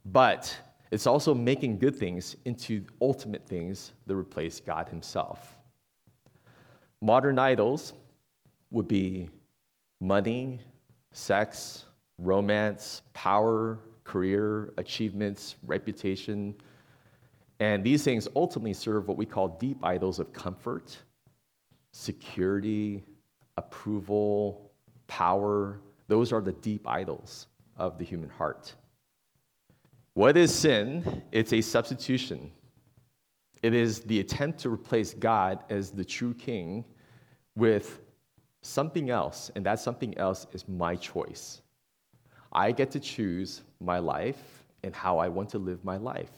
But 0.04 0.56
it's 0.90 1.06
also 1.06 1.34
making 1.34 1.78
good 1.78 1.94
things 1.94 2.36
into 2.44 2.84
ultimate 3.00 3.46
things 3.46 3.92
that 4.06 4.16
replace 4.16 4.60
God 4.60 4.88
Himself. 4.88 5.56
Modern 7.00 7.38
idols 7.38 7.92
would 8.70 8.88
be 8.88 9.30
money, 10.00 10.60
sex, 11.12 11.84
romance, 12.18 13.02
power, 13.14 13.78
career, 14.04 14.72
achievements, 14.76 15.56
reputation. 15.66 16.54
And 17.60 17.84
these 17.84 18.02
things 18.02 18.28
ultimately 18.34 18.74
serve 18.74 19.06
what 19.08 19.16
we 19.16 19.26
call 19.26 19.48
deep 19.48 19.78
idols 19.84 20.18
of 20.18 20.32
comfort, 20.32 20.96
security, 21.92 23.04
approval, 23.56 24.70
power. 25.06 25.80
Those 26.08 26.32
are 26.32 26.40
the 26.40 26.52
deep 26.52 26.88
idols 26.88 27.46
of 27.76 27.98
the 27.98 28.04
human 28.04 28.30
heart. 28.30 28.74
What 30.14 30.36
is 30.36 30.54
sin? 30.54 31.22
It's 31.30 31.52
a 31.52 31.60
substitution. 31.60 32.50
It 33.62 33.74
is 33.74 34.00
the 34.00 34.20
attempt 34.20 34.58
to 34.60 34.70
replace 34.70 35.14
God 35.14 35.64
as 35.70 35.90
the 35.90 36.04
true 36.04 36.34
king 36.34 36.84
with 37.56 38.00
something 38.62 39.10
else, 39.10 39.50
and 39.54 39.64
that 39.66 39.78
something 39.80 40.16
else 40.18 40.46
is 40.52 40.68
my 40.68 40.96
choice. 40.96 41.62
I 42.52 42.72
get 42.72 42.90
to 42.92 43.00
choose 43.00 43.62
my 43.80 43.98
life 43.98 44.64
and 44.82 44.94
how 44.94 45.18
I 45.18 45.28
want 45.28 45.48
to 45.50 45.58
live 45.58 45.84
my 45.84 45.96
life. 45.96 46.32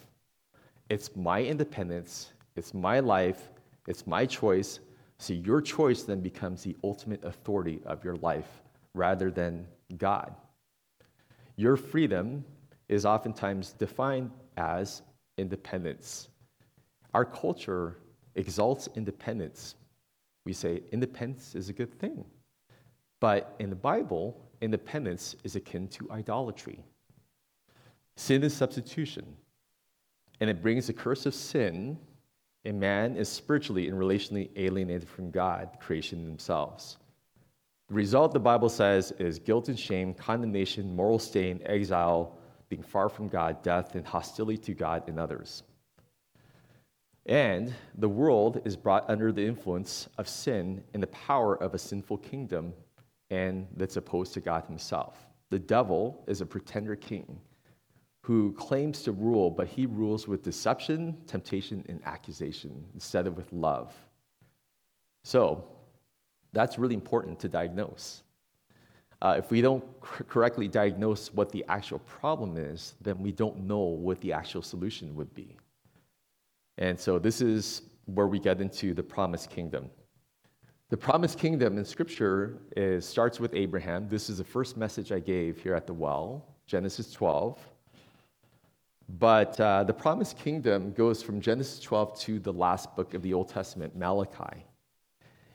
It's 0.91 1.15
my 1.17 1.43
independence, 1.43 2.33
it's 2.57 2.75
my 2.75 3.01
life, 3.01 3.51
it's 3.89 4.07
my 4.07 4.27
choice. 4.27 4.81
So 5.19 5.33
your 5.33 5.63
choice 5.63 6.03
then 6.03 6.21
becomes 6.21 6.63
the 6.63 6.77
ultimate 6.85 7.25
authority 7.25 7.81
of 7.87 8.05
your 8.05 8.17
life 8.17 8.63
rather 8.95 9.31
than 9.31 9.67
God. 9.97 10.35
Your 11.57 11.77
freedom 11.77 12.45
is 12.93 13.07
oftentimes 13.07 13.73
defined 13.73 14.31
as 14.59 15.01
independence. 15.39 16.29
Our 17.15 17.25
culture 17.25 17.97
exalts 18.35 18.87
independence. 18.95 19.77
We 20.45 20.53
say 20.53 20.83
independence 20.93 21.55
is 21.55 21.71
a 21.71 21.73
good 21.73 21.99
thing. 21.99 22.25
But 23.19 23.55
in 23.61 23.71
the 23.71 23.77
Bible, 23.77 24.39
independence 24.61 25.37
is 25.43 25.57
akin 25.57 25.89
to 25.89 26.11
idolatry. 26.11 26.85
Sin 28.17 28.43
is 28.43 28.55
substitution, 28.55 29.25
and 30.41 30.51
it 30.51 30.61
brings 30.61 30.87
the 30.87 30.93
curse 30.93 31.25
of 31.25 31.35
sin, 31.35 31.99
and 32.67 32.79
man 32.79 33.17
is 33.17 33.29
spiritually 33.29 33.89
and 33.89 33.99
relationally 33.99 34.51
alienated 34.57 35.09
from 35.09 35.31
God, 35.31 35.79
creation 35.81 36.27
themselves. 36.27 36.99
The 37.89 37.95
result, 37.95 38.33
the 38.33 38.41
Bible 38.41 38.69
says, 38.69 39.13
is 39.13 39.39
guilt 39.39 39.69
and 39.69 39.79
shame, 39.79 40.13
condemnation, 40.13 40.95
moral 40.95 41.19
stain, 41.19 41.63
exile, 41.65 42.37
being 42.73 42.83
far 42.83 43.11
from 43.11 43.29
God, 43.29 43.63
death, 43.63 43.97
and 43.97 44.07
hostility 44.07 44.57
to 44.57 44.73
God 44.73 45.07
and 45.07 45.21
others. 45.21 45.63
And 47.27 47.75
the 47.99 48.09
world 48.09 48.63
is 48.65 48.79
brought 48.79 49.11
under 49.11 49.31
the 49.31 49.45
influence 49.45 50.09
of 50.17 50.27
sin 50.27 50.83
and 50.95 51.03
the 51.03 51.09
power 51.09 51.63
of 51.63 51.75
a 51.75 51.79
sinful 51.79 52.17
kingdom, 52.17 52.73
and 53.29 53.67
that's 53.77 53.99
opposed 53.99 54.33
to 54.33 54.41
God 54.41 54.65
Himself. 54.65 55.19
The 55.51 55.59
devil 55.59 56.25
is 56.27 56.41
a 56.41 56.47
pretender 56.47 56.97
king 56.97 57.39
who 58.23 58.53
claims 58.53 59.03
to 59.03 59.13
rule, 59.13 59.51
but 59.51 59.67
he 59.67 59.85
rules 59.85 60.27
with 60.27 60.43
deception, 60.43 61.19
temptation, 61.27 61.85
and 61.91 62.01
accusation 62.07 62.87
instead 62.95 63.27
of 63.27 63.37
with 63.37 63.53
love. 63.53 63.93
So, 65.25 65.63
that's 66.55 66.79
really 66.79 66.95
important 66.95 67.39
to 67.41 67.51
diagnose. 67.51 68.22
Uh, 69.23 69.37
if 69.39 69.53
we 69.53 69.61
don't 69.61 69.85
correctly 70.01 70.67
diagnose 70.67 71.33
what 71.33 71.53
the 71.53 71.65
actual 71.69 72.01
problem 72.01 72.57
is, 72.57 72.95
then 73.01 73.17
we 73.23 73.31
don't 73.31 73.57
know 73.61 73.79
what 73.79 74.21
the 74.21 74.33
actual 74.33 74.63
solution 74.63 75.15
would 75.15 75.33
be. 75.33 75.57
And 76.79 76.99
so 76.99 77.21
this 77.21 77.41
is 77.41 77.83
where 78.07 78.27
we 78.27 78.41
get 78.41 78.61
into 78.61 78.95
the 78.95 79.03
promised 79.03 79.49
kingdom. 79.49 79.89
The 80.89 80.97
promised 80.97 81.39
kingdom 81.39 81.79
in 81.79 81.85
Scripture 81.85 82.59
is, 82.77 83.07
starts 83.07 83.39
with 83.39 83.55
Abraham. 83.55 84.09
This 84.09 84.29
is 84.29 84.39
the 84.39 84.45
first 84.45 84.77
message 84.77 85.13
I 85.13 85.21
gave 85.21 85.63
here 85.63 85.75
at 85.77 85.87
the 85.87 85.95
well, 85.95 86.45
Genesis 86.67 87.13
12. 87.13 87.61
But 89.21 89.61
uh, 89.61 89.85
the 89.85 89.95
promised 89.95 90.37
kingdom 90.37 90.93
goes 90.95 91.23
from 91.23 91.41
Genesis 91.41 91.79
12 91.79 92.19
to 92.23 92.39
the 92.41 92.53
last 92.53 92.97
book 92.97 93.15
of 93.15 93.23
the 93.23 93.35
Old 93.35 93.49
Testament, 93.49 93.95
Malachi. 93.95 94.65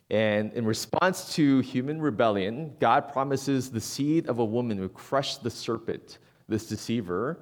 And 0.10 0.54
in 0.54 0.66
response 0.66 1.36
to 1.36 1.60
human 1.60 2.02
rebellion, 2.02 2.74
God 2.80 3.12
promises 3.12 3.70
the 3.70 3.82
seed 3.82 4.28
of 4.28 4.40
a 4.40 4.46
woman 4.46 4.78
who 4.78 4.88
crushed 4.88 5.44
the 5.44 5.50
serpent, 5.50 6.20
this 6.48 6.68
deceiver. 6.68 7.40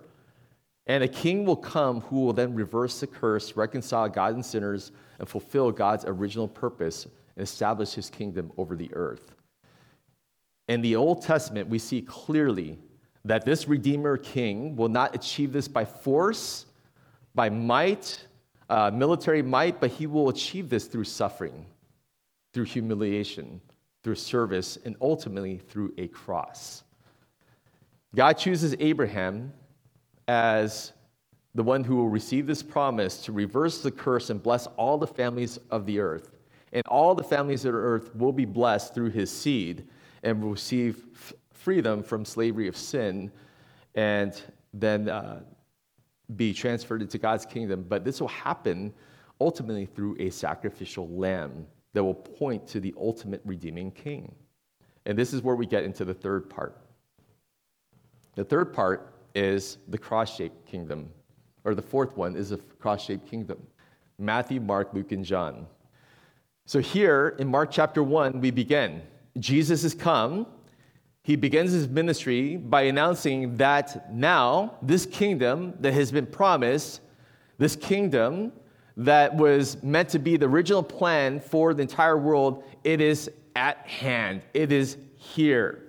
And 0.88 1.04
a 1.04 1.08
king 1.08 1.46
will 1.46 1.56
come 1.56 2.02
who 2.02 2.22
will 2.22 2.34
then 2.34 2.56
reverse 2.56 3.00
the 3.00 3.08
curse, 3.08 3.56
reconcile 3.56 4.10
God 4.10 4.34
and 4.34 4.46
sinners, 4.46 4.92
and 5.20 5.30
fulfill 5.30 5.72
God's 5.72 6.06
original 6.06 6.48
purpose 6.48 7.06
and 7.36 7.44
establish 7.44 7.94
his 7.94 8.10
kingdom 8.10 8.52
over 8.58 8.76
the 8.76 8.92
earth. 8.94 9.36
In 10.68 10.82
the 10.82 10.96
Old 10.96 11.22
Testament, 11.22 11.70
we 11.70 11.78
see 11.78 12.02
clearly 12.02 12.80
that 13.26 13.46
this 13.46 13.68
Redeemer 13.68 14.18
King 14.18 14.76
will 14.76 14.90
not 14.90 15.14
achieve 15.14 15.54
this 15.54 15.68
by 15.68 15.86
force, 15.86 16.66
by 17.36 17.50
might, 17.50 18.26
uh, 18.70 18.90
military 18.92 19.44
might, 19.44 19.80
but 19.80 19.92
he 19.92 20.08
will 20.08 20.30
achieve 20.30 20.70
this 20.70 20.86
through 20.86 21.04
suffering 21.04 21.66
through 22.56 22.64
humiliation, 22.64 23.60
through 24.02 24.16
service, 24.16 24.78
and 24.86 24.96
ultimately 25.02 25.58
through 25.58 25.94
a 25.98 26.08
cross. 26.08 26.86
God 28.16 28.38
chooses 28.38 28.74
Abraham 28.80 29.52
as 30.30 30.94
the 31.54 31.64
one 31.64 31.84
who 31.84 31.98
will 31.98 32.08
receive 32.08 32.48
this 32.48 32.64
promise 32.64 33.18
to 33.26 33.34
reverse 33.34 33.82
the 33.82 33.92
curse 33.92 34.30
and 34.30 34.42
bless 34.42 34.68
all 34.78 34.98
the 34.98 35.06
families 35.06 35.60
of 35.70 35.86
the 35.86 36.00
earth. 36.00 36.32
And 36.72 36.82
all 36.88 37.14
the 37.14 37.26
families 37.26 37.66
of 37.66 37.74
the 37.74 37.78
earth 37.78 38.16
will 38.16 38.32
be 38.32 38.46
blessed 38.46 38.94
through 38.94 39.10
his 39.10 39.30
seed 39.30 39.86
and 40.24 40.42
will 40.42 40.52
receive 40.52 41.04
freedom 41.52 42.02
from 42.02 42.24
slavery 42.24 42.70
of 42.70 42.78
sin 42.78 43.34
and 43.96 44.42
then 44.74 45.10
uh, 45.10 45.42
be 46.38 46.54
transferred 46.54 47.02
into 47.02 47.18
God's 47.18 47.46
kingdom. 47.46 47.86
But 47.86 48.06
this 48.06 48.22
will 48.22 48.30
happen 48.30 48.94
ultimately 49.42 49.88
through 49.88 50.16
a 50.20 50.30
sacrificial 50.30 51.10
lamb 51.10 51.68
that 51.96 52.04
will 52.04 52.14
point 52.14 52.68
to 52.68 52.82
the 52.82 52.94
ultimate 53.00 53.42
redeeming 53.46 53.90
king. 53.90 54.36
And 55.06 55.18
this 55.18 55.34
is 55.34 55.42
where 55.42 55.56
we 55.56 55.66
get 55.66 55.86
into 55.86 56.04
the 56.04 56.14
third 56.14 56.50
part. 56.50 56.78
The 58.36 58.44
third 58.44 58.74
part 58.74 59.14
is 59.34 59.78
the 59.88 59.98
cross 59.98 60.36
shaped 60.36 60.66
kingdom, 60.68 61.10
or 61.64 61.74
the 61.74 61.82
fourth 61.82 62.18
one 62.18 62.36
is 62.36 62.50
the 62.50 62.58
cross 62.58 63.04
shaped 63.04 63.28
kingdom 63.28 63.66
Matthew, 64.20 64.60
Mark, 64.60 64.94
Luke, 64.94 65.14
and 65.14 65.24
John. 65.24 65.68
So 66.66 66.80
here 66.80 67.36
in 67.40 67.48
Mark 67.48 67.72
chapter 67.72 68.04
1, 68.04 68.42
we 68.42 68.52
begin. 68.52 69.02
Jesus 69.40 69.84
has 69.84 69.94
come. 69.94 70.48
He 71.24 71.38
begins 71.38 71.72
his 71.72 71.88
ministry 71.88 72.58
by 72.58 72.84
announcing 72.84 73.56
that 73.58 74.14
now 74.14 74.76
this 74.82 75.06
kingdom 75.06 75.74
that 75.80 75.94
has 75.94 76.12
been 76.12 76.26
promised, 76.26 77.02
this 77.58 77.76
kingdom 77.76 78.52
that 78.98 79.36
was 79.36 79.82
meant 79.84 80.10
to 80.10 80.20
be 80.20 80.38
the 80.38 80.48
original 80.48 80.84
plan 80.84 81.40
for 81.40 81.74
the 81.74 81.82
entire 81.82 82.18
world, 82.18 82.64
it 82.84 83.02
is 83.02 83.30
at 83.56 83.78
hand. 83.88 84.42
It 84.54 84.72
is 84.72 84.98
here. 85.18 85.82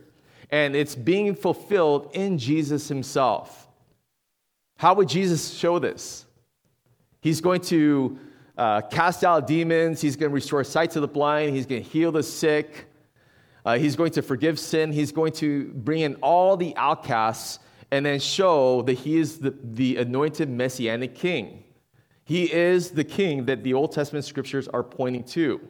And 0.50 0.74
it's 0.74 0.94
being 0.94 1.34
fulfilled 1.34 2.10
in 2.14 2.38
Jesus 2.38 2.88
himself. 2.88 3.68
How 4.76 4.94
would 4.94 5.08
Jesus 5.08 5.54
show 5.54 5.78
this? 5.78 6.26
He's 7.20 7.40
going 7.40 7.62
to 7.62 8.18
uh, 8.56 8.82
cast 8.82 9.24
out 9.24 9.46
demons, 9.46 10.00
he's 10.00 10.16
going 10.16 10.30
to 10.30 10.34
restore 10.34 10.64
sight 10.64 10.90
to 10.92 11.00
the 11.00 11.08
blind, 11.08 11.54
he's 11.54 11.66
going 11.66 11.82
to 11.82 11.88
heal 11.88 12.12
the 12.12 12.22
sick, 12.22 12.86
uh, 13.64 13.76
he's 13.76 13.96
going 13.96 14.12
to 14.12 14.22
forgive 14.22 14.58
sin, 14.58 14.92
he's 14.92 15.12
going 15.12 15.32
to 15.32 15.66
bring 15.74 16.00
in 16.00 16.14
all 16.16 16.56
the 16.56 16.74
outcasts 16.76 17.58
and 17.90 18.06
then 18.06 18.18
show 18.18 18.82
that 18.82 18.94
he 18.94 19.18
is 19.18 19.38
the, 19.38 19.54
the 19.62 19.96
anointed 19.96 20.48
messianic 20.48 21.14
king. 21.14 21.64
He 22.26 22.52
is 22.52 22.90
the 22.90 23.04
king 23.04 23.44
that 23.44 23.62
the 23.62 23.72
Old 23.72 23.92
Testament 23.92 24.24
scriptures 24.24 24.66
are 24.66 24.82
pointing 24.82 25.22
to. 25.24 25.60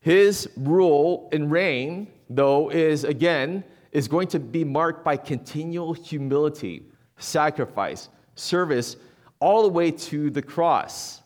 His 0.00 0.48
rule 0.56 1.28
and 1.30 1.50
reign, 1.50 2.08
though, 2.30 2.70
is 2.70 3.04
again, 3.04 3.64
is 3.92 4.08
going 4.08 4.28
to 4.28 4.38
be 4.38 4.64
marked 4.64 5.04
by 5.04 5.18
continual 5.18 5.92
humility, 5.92 6.86
sacrifice, 7.18 8.08
service, 8.34 8.96
all 9.40 9.62
the 9.62 9.68
way 9.68 9.90
to 9.90 10.30
the 10.30 10.40
cross. 10.40 11.20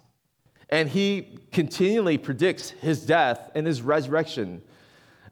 And 0.68 0.88
he 0.88 1.38
continually 1.52 2.18
predicts 2.18 2.70
his 2.70 3.06
death 3.06 3.52
and 3.54 3.64
his 3.64 3.80
resurrection. 3.80 4.60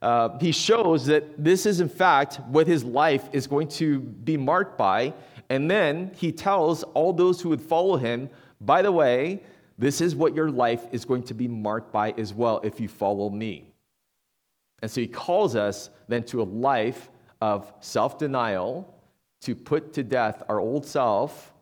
Uh, 0.00 0.38
he 0.38 0.52
shows 0.52 1.04
that 1.06 1.42
this 1.42 1.66
is, 1.66 1.80
in 1.80 1.88
fact, 1.88 2.38
what 2.46 2.68
his 2.68 2.84
life 2.84 3.28
is 3.32 3.48
going 3.48 3.66
to 3.68 3.98
be 3.98 4.36
marked 4.36 4.78
by. 4.78 5.14
And 5.50 5.68
then 5.68 6.12
he 6.14 6.30
tells 6.30 6.84
all 6.84 7.12
those 7.12 7.40
who 7.40 7.48
would 7.48 7.60
follow 7.60 7.96
him, 7.96 8.30
by 8.60 8.82
the 8.82 8.92
way, 8.92 9.42
this 9.76 10.00
is 10.00 10.14
what 10.14 10.34
your 10.34 10.50
life 10.50 10.86
is 10.92 11.04
going 11.04 11.24
to 11.24 11.34
be 11.34 11.48
marked 11.48 11.92
by 11.92 12.12
as 12.12 12.32
well 12.32 12.60
if 12.62 12.78
you 12.80 12.88
follow 12.88 13.28
me. 13.28 13.74
And 14.80 14.90
so 14.90 15.00
he 15.00 15.08
calls 15.08 15.56
us 15.56 15.90
then 16.08 16.22
to 16.24 16.40
a 16.40 16.44
life 16.44 17.10
of 17.40 17.72
self 17.80 18.16
denial, 18.16 18.94
to 19.42 19.54
put 19.54 19.92
to 19.94 20.02
death 20.02 20.42
our 20.48 20.60
old 20.60 20.86
self, 20.86 21.52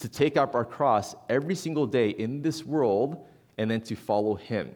to 0.00 0.08
take 0.08 0.36
up 0.36 0.54
our 0.54 0.64
cross 0.64 1.14
every 1.28 1.54
single 1.54 1.86
day 1.86 2.10
in 2.10 2.42
this 2.42 2.64
world, 2.64 3.26
and 3.58 3.70
then 3.70 3.80
to 3.82 3.94
follow 3.94 4.34
him. 4.34 4.70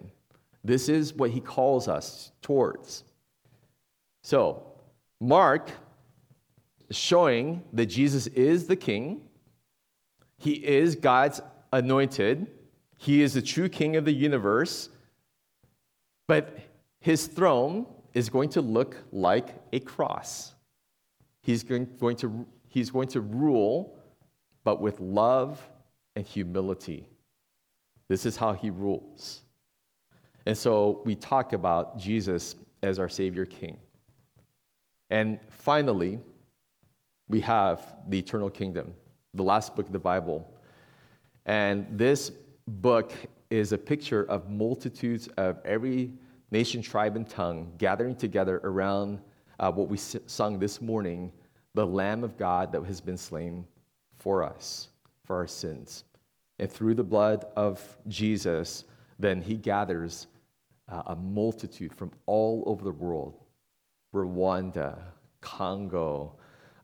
This 0.63 0.89
is 0.89 1.15
what 1.15 1.31
he 1.31 1.41
calls 1.41 1.89
us 1.89 2.33
towards. 2.41 3.05
So, 4.23 4.63
Mark 5.21 5.71
showing 6.91 7.63
that 7.73 7.87
Jesus 7.87 8.27
is 8.29 8.67
the 8.67 8.77
king, 8.77 9.23
he 10.39 10.53
is 10.53 10.97
God's 10.97 11.41
anointed 11.73 12.47
he 13.01 13.23
is 13.23 13.33
the 13.33 13.41
true 13.41 13.71
king 13.71 13.97
of 13.97 14.05
the 14.05 14.13
universe, 14.13 14.91
but 16.29 16.59
his 17.01 17.27
throne 17.27 17.87
is 18.13 18.29
going 18.29 18.51
to 18.51 18.61
look 18.61 18.95
like 19.11 19.55
a 19.73 19.81
cross. 19.81 20.53
He's 21.41 21.63
going, 21.63 21.89
going 21.99 22.17
to, 22.17 22.45
he's 22.69 22.91
going 22.91 23.09
to 23.09 23.23
rule, 23.23 23.99
but 24.65 24.83
with 24.83 25.01
love 25.01 25.67
and 26.15 26.27
humility. 26.27 27.09
This 28.09 28.27
is 28.27 28.37
how 28.37 28.53
he 28.53 28.69
rules. 28.69 29.41
And 30.45 30.57
so 30.57 31.01
we 31.07 31.15
talk 31.15 31.55
about 31.55 31.99
Jesus 31.99 32.55
as 32.83 32.99
our 32.99 33.09
Savior 33.09 33.47
King. 33.47 33.79
And 35.09 35.39
finally, 35.49 36.21
we 37.31 37.41
have 37.43 37.95
the 38.09 38.19
eternal 38.19 38.51
kingdom, 38.51 38.93
the 39.35 39.43
last 39.45 39.77
book 39.77 39.87
of 39.87 39.93
the 39.93 40.01
Bible. 40.01 40.53
And 41.47 41.87
this 41.93 42.33
book 42.67 43.13
is 43.51 43.73
a 43.73 43.79
picture 43.79 44.25
of 44.25 44.51
multitudes 44.51 45.29
of 45.37 45.61
every 45.65 46.11
nation, 46.51 46.83
tribe, 46.83 47.15
and 47.15 47.29
tongue 47.29 47.73
gathering 47.79 48.17
together 48.17 48.61
around 48.65 49.21
uh, 49.61 49.71
what 49.71 49.89
we 49.89 49.97
sung 49.97 50.59
this 50.59 50.81
morning 50.81 51.33
the 51.75 51.87
Lamb 51.87 52.25
of 52.25 52.37
God 52.37 52.73
that 52.73 52.83
has 52.83 53.01
been 53.01 53.17
slain 53.17 53.65
for 54.17 54.43
us, 54.43 54.89
for 55.25 55.37
our 55.37 55.47
sins. 55.47 56.03
And 56.59 56.69
through 56.69 56.97
the 56.97 57.05
blood 57.05 57.45
of 57.55 57.97
Jesus, 58.09 58.87
then 59.21 59.41
he 59.41 59.55
gathers 59.55 60.27
uh, 60.89 61.03
a 61.07 61.15
multitude 61.15 61.95
from 61.95 62.11
all 62.27 62.65
over 62.67 62.83
the 62.83 62.91
world 62.91 63.35
Rwanda, 64.13 64.99
Congo, 65.41 66.35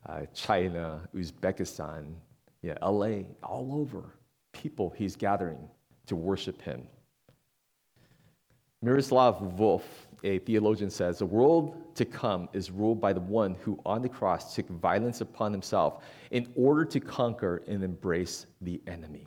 uh, 0.08 0.22
China, 0.34 1.08
Uzbekistan, 1.14 2.14
yeah, 2.62 2.74
LA, 2.82 3.22
all 3.42 3.70
over 3.72 4.14
people 4.52 4.92
he's 4.96 5.16
gathering 5.16 5.68
to 6.06 6.16
worship 6.16 6.62
him. 6.62 6.86
Miroslav 8.82 9.40
Volf, 9.56 9.82
a 10.22 10.38
theologian, 10.40 10.90
says 10.90 11.18
the 11.18 11.26
world 11.26 11.94
to 11.96 12.04
come 12.04 12.48
is 12.52 12.70
ruled 12.70 13.00
by 13.00 13.12
the 13.12 13.20
one 13.20 13.56
who 13.62 13.80
on 13.84 14.02
the 14.02 14.08
cross 14.08 14.54
took 14.54 14.68
violence 14.68 15.20
upon 15.20 15.52
himself 15.52 16.04
in 16.30 16.46
order 16.54 16.84
to 16.84 17.00
conquer 17.00 17.62
and 17.66 17.82
embrace 17.82 18.46
the 18.60 18.80
enemy. 18.86 19.26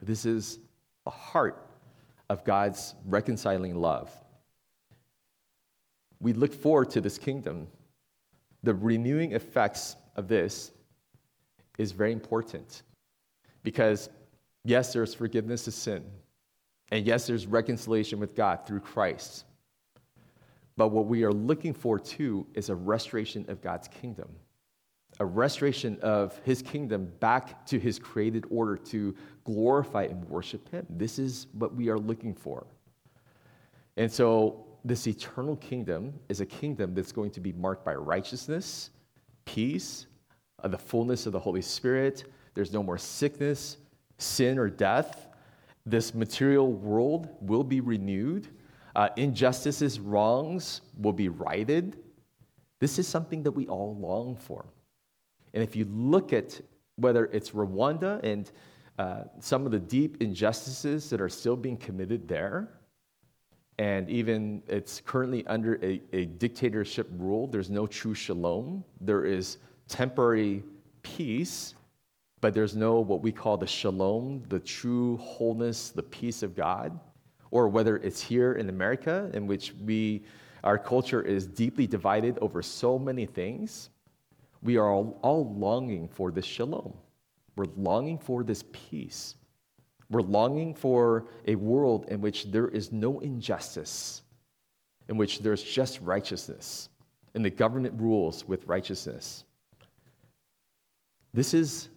This 0.00 0.24
is 0.24 0.58
the 1.04 1.10
heart 1.10 1.68
of 2.28 2.44
God's 2.44 2.94
reconciling 3.06 3.74
love. 3.74 4.10
We 6.20 6.32
look 6.32 6.52
forward 6.52 6.90
to 6.90 7.00
this 7.00 7.18
kingdom. 7.18 7.66
The 8.62 8.74
renewing 8.74 9.32
effects 9.32 9.96
of 10.16 10.28
this 10.28 10.72
is 11.78 11.92
very 11.92 12.12
important 12.12 12.82
because 13.62 14.10
Yes, 14.64 14.92
there's 14.92 15.14
forgiveness 15.14 15.66
of 15.66 15.74
sin. 15.74 16.04
And 16.92 17.06
yes, 17.06 17.26
there's 17.26 17.46
reconciliation 17.46 18.18
with 18.18 18.34
God 18.34 18.66
through 18.66 18.80
Christ. 18.80 19.44
But 20.76 20.88
what 20.88 21.06
we 21.06 21.24
are 21.24 21.32
looking 21.32 21.72
for 21.72 21.98
too 21.98 22.46
is 22.54 22.68
a 22.68 22.74
restoration 22.74 23.44
of 23.48 23.62
God's 23.62 23.88
kingdom, 23.88 24.28
a 25.18 25.24
restoration 25.24 25.98
of 26.02 26.38
his 26.44 26.62
kingdom 26.62 27.10
back 27.20 27.64
to 27.66 27.78
his 27.78 27.98
created 27.98 28.44
order 28.50 28.76
to 28.76 29.14
glorify 29.44 30.04
and 30.04 30.24
worship 30.28 30.68
him. 30.70 30.86
This 30.90 31.18
is 31.18 31.46
what 31.52 31.74
we 31.74 31.88
are 31.88 31.98
looking 31.98 32.34
for. 32.34 32.66
And 33.96 34.10
so, 34.10 34.66
this 34.84 35.06
eternal 35.06 35.56
kingdom 35.56 36.14
is 36.28 36.40
a 36.40 36.46
kingdom 36.46 36.94
that's 36.94 37.12
going 37.12 37.30
to 37.32 37.40
be 37.40 37.52
marked 37.52 37.84
by 37.84 37.94
righteousness, 37.94 38.90
peace, 39.44 40.06
uh, 40.62 40.68
the 40.68 40.78
fullness 40.78 41.26
of 41.26 41.32
the 41.32 41.38
Holy 41.40 41.62
Spirit. 41.62 42.24
There's 42.54 42.72
no 42.72 42.82
more 42.82 42.98
sickness, 42.98 43.76
sin 44.18 44.58
or 44.58 44.68
death, 44.68 45.28
this 45.86 46.14
material 46.14 46.72
world 46.72 47.28
will 47.40 47.64
be 47.64 47.80
renewed. 47.80 48.48
Uh, 48.94 49.08
injustices, 49.16 50.00
wrongs 50.00 50.82
will 50.98 51.12
be 51.12 51.28
righted. 51.28 51.96
This 52.80 52.98
is 52.98 53.06
something 53.06 53.42
that 53.44 53.52
we 53.52 53.66
all 53.66 53.96
long 53.96 54.36
for. 54.36 54.66
And 55.54 55.62
if 55.62 55.74
you 55.74 55.84
look 55.86 56.32
at 56.32 56.60
whether 56.96 57.26
it's 57.26 57.50
Rwanda 57.50 58.22
and 58.22 58.50
uh, 58.98 59.24
some 59.38 59.64
of 59.64 59.72
the 59.72 59.78
deep 59.78 60.22
injustices 60.22 61.08
that 61.10 61.20
are 61.20 61.28
still 61.28 61.56
being 61.56 61.76
committed 61.76 62.28
there, 62.28 62.68
and 63.80 64.10
even 64.10 64.62
it's 64.68 65.00
currently 65.00 65.46
under 65.46 65.82
a, 65.82 66.02
a 66.12 66.26
dictatorship 66.26 67.08
rule, 67.16 67.46
there's 67.46 67.70
no 67.70 67.86
true 67.86 68.12
shalom. 68.12 68.84
There 69.00 69.24
is 69.24 69.56
temporary 69.88 70.62
peace, 71.02 71.74
but 72.42 72.52
there's 72.52 72.76
no 72.76 73.00
what 73.00 73.22
we 73.22 73.32
call 73.32 73.56
the 73.56 73.66
shalom, 73.66 74.42
the 74.50 74.60
true 74.60 75.16
wholeness, 75.16 75.92
the 75.92 76.02
peace 76.02 76.42
of 76.42 76.54
God, 76.54 77.00
or 77.50 77.68
whether 77.68 77.96
it's 77.96 78.20
here 78.20 78.52
in 78.52 78.68
America, 78.68 79.30
in 79.32 79.46
which 79.46 79.72
we, 79.82 80.24
our 80.62 80.76
culture 80.76 81.22
is 81.22 81.46
deeply 81.46 81.86
divided 81.86 82.38
over 82.42 82.60
so 82.60 82.98
many 82.98 83.24
things, 83.24 83.88
we 84.60 84.76
are 84.76 84.90
all, 84.90 85.18
all 85.22 85.54
longing 85.54 86.06
for 86.06 86.30
this 86.30 86.44
shalom. 86.44 86.92
We're 87.56 87.64
longing 87.78 88.18
for 88.18 88.44
this 88.44 88.62
peace. 88.72 89.36
We're 90.10 90.22
longing 90.22 90.74
for 90.74 91.26
a 91.46 91.54
world 91.54 92.06
in 92.08 92.20
which 92.20 92.50
there 92.50 92.68
is 92.68 92.90
no 92.90 93.20
injustice, 93.20 94.22
in 95.08 95.16
which 95.16 95.38
there's 95.38 95.62
just 95.62 96.00
righteousness, 96.00 96.88
and 97.34 97.44
the 97.44 97.50
government 97.50 97.94
rules 98.00 98.46
with 98.46 98.66
righteousness. 98.66 99.44
This 101.32 101.54
is 101.54 101.88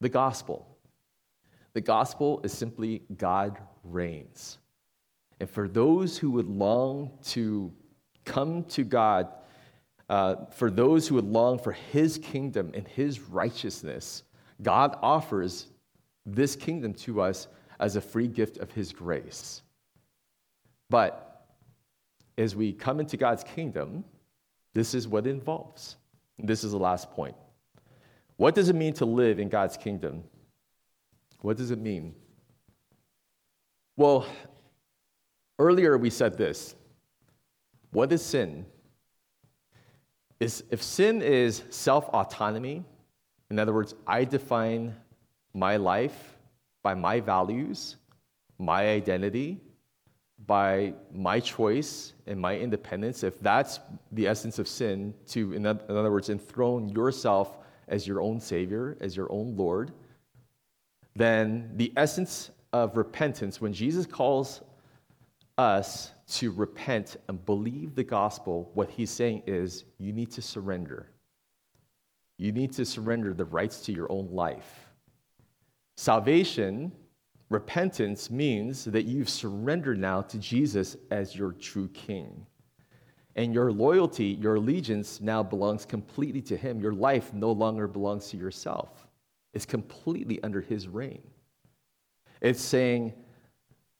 the 0.00 0.10
gospel. 0.10 0.66
The 1.72 1.80
gospel 1.80 2.40
is 2.44 2.52
simply 2.52 3.02
God 3.16 3.58
reigns. 3.84 4.58
And 5.40 5.48
for 5.48 5.66
those 5.66 6.18
who 6.18 6.30
would 6.32 6.46
long 6.46 7.10
to 7.24 7.72
come 8.26 8.64
to 8.64 8.84
God, 8.84 9.28
uh, 10.10 10.44
for 10.50 10.70
those 10.70 11.08
who 11.08 11.14
would 11.14 11.24
long 11.24 11.58
for 11.58 11.72
his 11.72 12.18
kingdom 12.18 12.70
and 12.74 12.86
his 12.86 13.18
righteousness, 13.20 14.24
God 14.60 14.98
offers 15.02 15.68
this 16.26 16.54
kingdom 16.54 16.92
to 16.94 17.22
us 17.22 17.48
as 17.82 17.96
a 17.96 18.00
free 18.00 18.28
gift 18.28 18.58
of 18.58 18.70
his 18.70 18.92
grace. 18.92 19.60
But 20.88 21.48
as 22.38 22.54
we 22.54 22.72
come 22.72 23.00
into 23.00 23.16
God's 23.16 23.42
kingdom, 23.42 24.04
this 24.72 24.94
is 24.94 25.08
what 25.08 25.26
it 25.26 25.30
involves. 25.30 25.96
This 26.38 26.62
is 26.62 26.70
the 26.70 26.78
last 26.78 27.10
point. 27.10 27.34
What 28.36 28.54
does 28.54 28.68
it 28.68 28.76
mean 28.76 28.94
to 28.94 29.04
live 29.04 29.40
in 29.40 29.48
God's 29.48 29.76
kingdom? 29.76 30.22
What 31.40 31.56
does 31.56 31.72
it 31.72 31.78
mean? 31.80 32.14
Well, 33.96 34.26
earlier 35.58 35.98
we 35.98 36.08
said 36.08 36.38
this. 36.38 36.76
What 37.90 38.12
is 38.12 38.24
sin? 38.24 38.64
Is 40.38 40.62
if 40.70 40.80
sin 40.82 41.20
is 41.20 41.64
self 41.70 42.08
autonomy, 42.10 42.84
in 43.50 43.58
other 43.58 43.72
words, 43.72 43.94
I 44.06 44.24
define 44.24 44.94
my 45.52 45.76
life 45.76 46.31
by 46.82 46.94
my 46.94 47.20
values, 47.20 47.96
my 48.58 48.88
identity, 48.88 49.60
by 50.46 50.92
my 51.12 51.38
choice 51.38 52.14
and 52.26 52.40
my 52.40 52.58
independence, 52.58 53.22
if 53.22 53.38
that's 53.40 53.80
the 54.10 54.26
essence 54.26 54.58
of 54.58 54.66
sin, 54.66 55.14
to, 55.28 55.52
in 55.52 55.66
other 55.66 56.10
words, 56.10 56.28
enthrone 56.28 56.88
yourself 56.88 57.58
as 57.88 58.06
your 58.06 58.20
own 58.20 58.40
Savior, 58.40 58.96
as 59.00 59.16
your 59.16 59.30
own 59.30 59.56
Lord, 59.56 59.92
then 61.14 61.70
the 61.76 61.92
essence 61.96 62.50
of 62.72 62.96
repentance, 62.96 63.60
when 63.60 63.72
Jesus 63.72 64.06
calls 64.06 64.62
us 65.58 66.12
to 66.26 66.50
repent 66.50 67.18
and 67.28 67.44
believe 67.44 67.94
the 67.94 68.02
gospel, 68.02 68.70
what 68.74 68.90
he's 68.90 69.10
saying 69.10 69.42
is 69.46 69.84
you 69.98 70.12
need 70.12 70.30
to 70.32 70.42
surrender. 70.42 71.10
You 72.38 72.50
need 72.50 72.72
to 72.72 72.84
surrender 72.84 73.34
the 73.34 73.44
rights 73.44 73.82
to 73.82 73.92
your 73.92 74.10
own 74.10 74.28
life. 74.32 74.81
Salvation, 76.02 76.90
repentance, 77.48 78.28
means 78.28 78.84
that 78.86 79.04
you've 79.04 79.28
surrendered 79.28 80.00
now 80.00 80.20
to 80.20 80.36
Jesus 80.36 80.96
as 81.12 81.36
your 81.36 81.52
true 81.52 81.86
king. 81.94 82.44
And 83.36 83.54
your 83.54 83.70
loyalty, 83.70 84.36
your 84.40 84.56
allegiance 84.56 85.20
now 85.20 85.44
belongs 85.44 85.84
completely 85.84 86.42
to 86.42 86.56
Him. 86.56 86.80
Your 86.80 86.92
life 86.92 87.32
no 87.32 87.52
longer 87.52 87.86
belongs 87.86 88.30
to 88.30 88.36
yourself, 88.36 89.06
it's 89.54 89.64
completely 89.64 90.42
under 90.42 90.60
His 90.60 90.88
reign. 90.88 91.22
It's 92.40 92.60
saying, 92.60 93.12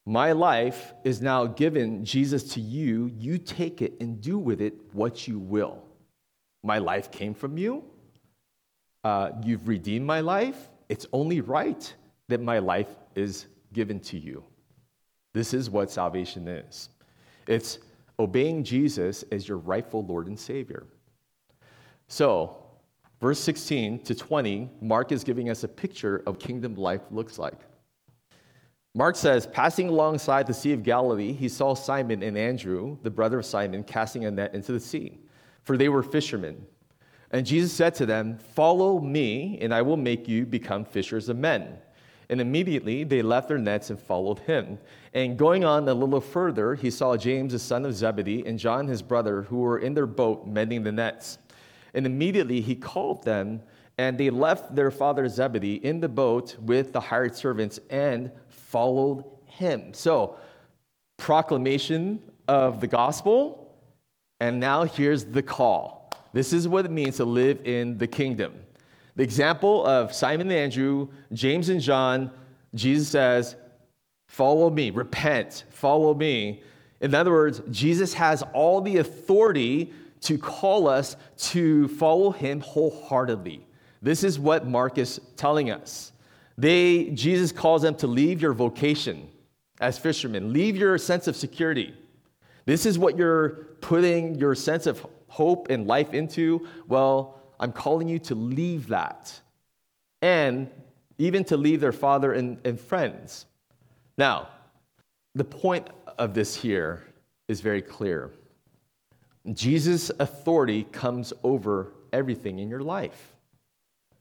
My 0.05 0.33
life 0.33 0.95
is 1.05 1.23
now 1.23 1.47
given, 1.47 2.05
Jesus, 2.05 2.43
to 2.55 2.61
you. 2.61 3.12
You 3.17 3.38
take 3.38 3.81
it 3.81 3.93
and 4.01 4.21
do 4.21 4.41
with 4.41 4.61
it 4.61 4.75
what 4.93 5.29
you 5.29 5.38
will. 5.38 5.85
My 6.65 6.79
life 6.79 7.12
came 7.12 7.33
from 7.33 7.57
you. 7.57 7.85
Uh, 9.05 9.31
you've 9.45 9.69
redeemed 9.69 10.05
my 10.05 10.19
life. 10.19 10.69
It's 10.88 11.07
only 11.12 11.40
right 11.40 11.92
that 12.29 12.40
my 12.40 12.59
life 12.59 12.88
is 13.14 13.47
given 13.73 14.01
to 14.01 14.18
you. 14.18 14.45
This 15.33 15.55
is 15.55 15.71
what 15.71 15.90
salvation 15.90 16.47
is. 16.49 16.90
It's 17.47 17.79
obeying 18.18 18.64
Jesus 18.64 19.25
as 19.33 19.49
your 19.49 19.59
rightful 19.59 20.05
Lord 20.05 20.27
and 20.27 20.38
Savior. 20.38 20.87
So, 22.09 22.57
verse 23.21 23.40
16 23.40 24.05
to 24.05 24.14
20, 24.14 24.71
Mark 24.81 25.12
is 25.12 25.25
giving 25.25 25.51
us 25.51 25.64
a 25.64 25.68
picture 25.68 26.23
of 26.27 26.38
kingdom 26.38 26.75
life 26.75 27.03
looks 27.11 27.38
like. 27.38 27.59
Mark 28.95 29.16
says, 29.16 29.47
passing 29.47 29.88
alongside 29.88 30.47
the 30.47 30.53
Sea 30.53 30.75
of 30.75 30.83
Galilee, 30.83 31.33
he 31.33 31.49
saw 31.49 31.75
Simon 31.75 32.23
and 32.23 32.37
Andrew, 32.37 32.99
the 33.03 33.11
brother 33.11 33.38
of 33.38 33.47
Simon, 33.47 33.83
casting 33.83 34.27
a 34.27 34.31
net 34.31 34.55
into 34.55 34.73
the 34.73 34.81
sea, 34.81 35.18
for 35.62 35.79
they 35.79 35.88
were 35.88 36.03
fishermen. 36.03 36.66
And 37.33 37.47
Jesus 37.47 37.73
said 37.73 37.95
to 37.97 38.07
them, 38.07 38.38
Follow 38.38 39.01
me, 39.01 39.59
and 39.61 39.73
I 39.73 39.83
will 39.83 39.97
make 39.97 40.29
you 40.29 40.45
become 40.45 40.85
fishers 40.85 41.29
of 41.29 41.38
men. 41.38 41.79
And 42.29 42.40
immediately 42.40 43.05
they 43.05 43.23
left 43.23 43.49
their 43.49 43.59
nets 43.59 43.90
and 43.90 43.99
followed 43.99 44.38
him. 44.40 44.79
And 45.12 45.37
going 45.37 45.64
on 45.64 45.88
a 45.88 45.95
little 45.95 46.21
further, 46.21 46.75
he 46.75 46.90
saw 46.90 47.16
James, 47.16 47.53
the 47.53 47.59
son 47.59 47.85
of 47.85 47.95
Zebedee, 47.95 48.45
and 48.47 48.59
John, 48.59 48.87
his 48.87 49.03
brother, 49.03 49.42
who 49.42 49.59
were 49.59 49.79
in 49.79 49.95
their 49.95 50.07
boat 50.07 50.47
mending 50.47 50.83
the 50.83 50.92
nets. 50.92 51.38
And 51.95 52.07
immediately 52.07 52.61
he 52.61 52.75
called 52.75 53.25
them, 53.25 53.62
and 53.99 54.16
they 54.16 54.31
left 54.31 54.75
their 54.75 54.90
father 54.90 55.29
Zebedee 55.29 55.75
in 55.75 56.01
the 56.01 56.09
boat 56.09 56.57
with 56.59 56.92
the 56.92 57.01
hired 57.01 57.35
servants 57.35 57.79
and 57.90 58.31
followed 58.49 59.25
him. 59.45 59.92
So, 59.92 60.37
proclamation 61.18 62.23
of 62.49 62.81
the 62.81 62.87
gospel, 62.87 63.77
and 64.40 64.59
now 64.59 64.85
here's 64.85 65.25
the 65.25 65.42
call. 65.42 66.02
This 66.33 66.53
is 66.53 66.66
what 66.66 66.85
it 66.85 66.90
means 66.90 67.16
to 67.16 67.25
live 67.25 67.61
in 67.64 67.99
the 67.99 68.07
kingdom. 68.07 68.55
The 69.16 69.23
example 69.23 69.85
of 69.87 70.14
Simon 70.14 70.51
and 70.51 70.59
Andrew, 70.59 71.09
James 71.33 71.68
and 71.68 71.81
John, 71.81 72.31
Jesus 72.75 73.09
says, 73.09 73.57
Follow 74.29 74.71
me, 74.71 74.90
repent, 74.90 75.64
follow 75.71 76.14
me. 76.14 76.62
In 77.03 77.14
other 77.14 77.31
words, 77.31 77.61
Jesus 77.71 78.14
has 78.14 78.42
all 78.55 78.81
the 78.81 78.97
authority 78.97 79.92
to 80.23 80.38
call 80.38 80.88
us 80.88 81.16
to 81.37 81.88
follow 81.88 82.31
him 82.31 82.61
wholeheartedly. 82.61 83.66
This 84.01 84.25
is 84.25 84.38
what 84.38 84.66
Mark 84.66 84.97
is 84.97 85.21
telling 85.37 85.71
us. 85.71 86.12
They, 86.57 87.11
Jesus 87.11 87.53
calls 87.53 87.83
them 87.83 87.95
to 87.97 88.07
leave 88.07 88.40
your 88.40 88.53
vocation 88.53 89.29
as 89.81 89.99
fishermen, 89.99 90.53
leave 90.53 90.77
your 90.77 90.97
sense 90.97 91.27
of 91.27 91.37
security. 91.37 91.92
This 92.64 92.87
is 92.87 92.99
what 92.99 93.18
you're 93.18 93.66
putting 93.81 94.37
your 94.37 94.55
sense 94.55 94.87
of 94.87 95.05
hope 95.33 95.71
and 95.71 95.87
life 95.87 96.12
into. 96.12 96.68
Well, 96.88 97.40
I'm 97.59 97.73
calling 97.73 98.07
you 98.07 98.18
to 98.18 98.35
leave 98.35 98.88
that 98.88 99.40
and 100.21 100.68
even 101.16 101.42
to 101.45 101.57
leave 101.57 101.81
their 101.81 101.92
father 101.92 102.35
and, 102.35 102.59
and 102.66 102.79
friends. 102.79 103.47
Now, 104.18 104.49
the 105.35 105.45
point 105.45 105.88
of 106.18 106.35
this 106.35 106.55
here 106.55 107.03
is 107.49 107.62
very 107.62 107.81
clear. 107.81 108.31
Jesus' 109.55 110.11
authority 110.21 110.85
comes 110.92 111.33
over 111.42 111.95
everything 112.12 112.59
in 112.59 112.68
your 112.68 112.83
life 112.83 113.29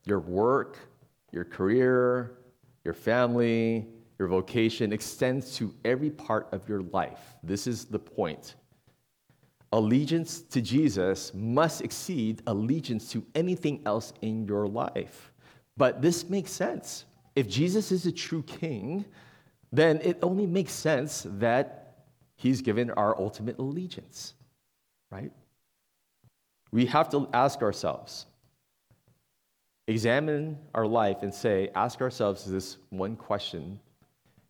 your 0.05 0.19
work, 0.19 0.79
your 1.31 1.43
career, 1.43 2.37
your 2.83 2.95
family, 2.95 3.85
your 4.17 4.27
vocation 4.27 4.91
extends 4.91 5.55
to 5.57 5.71
every 5.85 6.09
part 6.09 6.47
of 6.51 6.67
your 6.67 6.81
life. 6.81 7.35
This 7.43 7.67
is 7.67 7.85
the 7.85 7.99
point 7.99 8.55
allegiance 9.71 10.41
to 10.41 10.61
Jesus 10.61 11.33
must 11.33 11.81
exceed 11.81 12.41
allegiance 12.47 13.09
to 13.11 13.25
anything 13.35 13.81
else 13.85 14.13
in 14.21 14.45
your 14.45 14.67
life. 14.67 15.31
But 15.77 16.01
this 16.01 16.29
makes 16.29 16.51
sense. 16.51 17.05
If 17.35 17.47
Jesus 17.47 17.91
is 17.91 18.05
a 18.05 18.11
true 18.11 18.43
king, 18.43 19.05
then 19.71 19.99
it 20.03 20.19
only 20.21 20.45
makes 20.45 20.73
sense 20.73 21.25
that 21.39 22.03
he's 22.35 22.61
given 22.61 22.91
our 22.91 23.17
ultimate 23.17 23.57
allegiance, 23.59 24.33
right? 25.09 25.31
We 26.71 26.85
have 26.87 27.09
to 27.11 27.29
ask 27.33 27.61
ourselves, 27.61 28.25
examine 29.87 30.57
our 30.75 30.85
life 30.85 31.23
and 31.23 31.33
say, 31.33 31.69
ask 31.75 32.01
ourselves 32.01 32.45
this 32.45 32.77
one 32.89 33.15
question. 33.15 33.79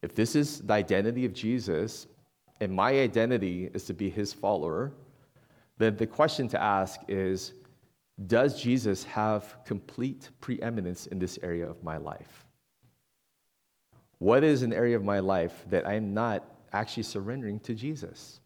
If 0.01 0.15
this 0.15 0.35
is 0.35 0.61
the 0.61 0.73
identity 0.73 1.25
of 1.25 1.33
Jesus, 1.33 2.07
and 2.59 2.71
my 2.71 2.91
identity 2.91 3.69
is 3.73 3.85
to 3.85 3.93
be 3.93 4.09
his 4.09 4.33
follower, 4.33 4.91
then 5.81 5.97
the 5.97 6.07
question 6.07 6.47
to 6.49 6.61
ask 6.61 6.99
is 7.07 7.53
Does 8.27 8.61
Jesus 8.61 9.03
have 9.05 9.57
complete 9.65 10.29
preeminence 10.39 11.07
in 11.07 11.19
this 11.19 11.39
area 11.41 11.67
of 11.67 11.83
my 11.83 11.97
life? 11.97 12.45
What 14.19 14.43
is 14.43 14.61
an 14.61 14.73
area 14.73 14.95
of 14.95 15.03
my 15.03 15.19
life 15.19 15.65
that 15.69 15.87
I'm 15.87 16.13
not 16.13 16.45
actually 16.73 17.03
surrendering 17.03 17.59
to 17.61 17.73
Jesus? 17.73 18.39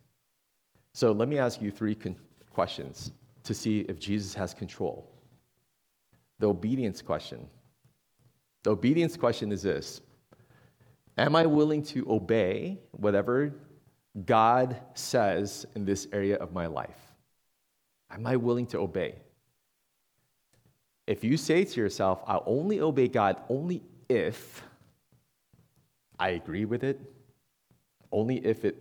So 0.93 1.11
let 1.11 1.27
me 1.27 1.37
ask 1.37 1.61
you 1.61 1.71
three 1.71 1.95
con- 1.95 2.15
questions 2.49 3.11
to 3.43 3.53
see 3.53 3.81
if 3.81 3.99
Jesus 3.99 4.33
has 4.33 4.53
control. 4.53 5.11
The 6.39 6.47
obedience 6.47 7.01
question. 7.01 7.47
The 8.63 8.71
obedience 8.71 9.17
question 9.17 9.51
is 9.51 9.61
this 9.61 10.01
Am 11.17 11.35
I 11.35 11.45
willing 11.45 11.83
to 11.83 12.09
obey 12.09 12.79
whatever 12.91 13.53
God 14.25 14.79
says 14.93 15.65
in 15.75 15.83
this 15.83 16.07
area 16.13 16.37
of 16.37 16.53
my 16.53 16.67
life? 16.67 17.14
Am 18.11 18.25
I 18.25 18.35
willing 18.35 18.67
to 18.67 18.79
obey? 18.79 19.15
If 21.07 21.23
you 21.23 21.37
say 21.37 21.63
to 21.63 21.79
yourself, 21.79 22.23
I'll 22.25 22.43
only 22.45 22.79
obey 22.79 23.07
God 23.07 23.37
only 23.49 23.83
if 24.09 24.63
I 26.17 26.29
agree 26.29 26.65
with 26.65 26.83
it, 26.83 26.99
only 28.11 28.37
if 28.45 28.65
it, 28.65 28.75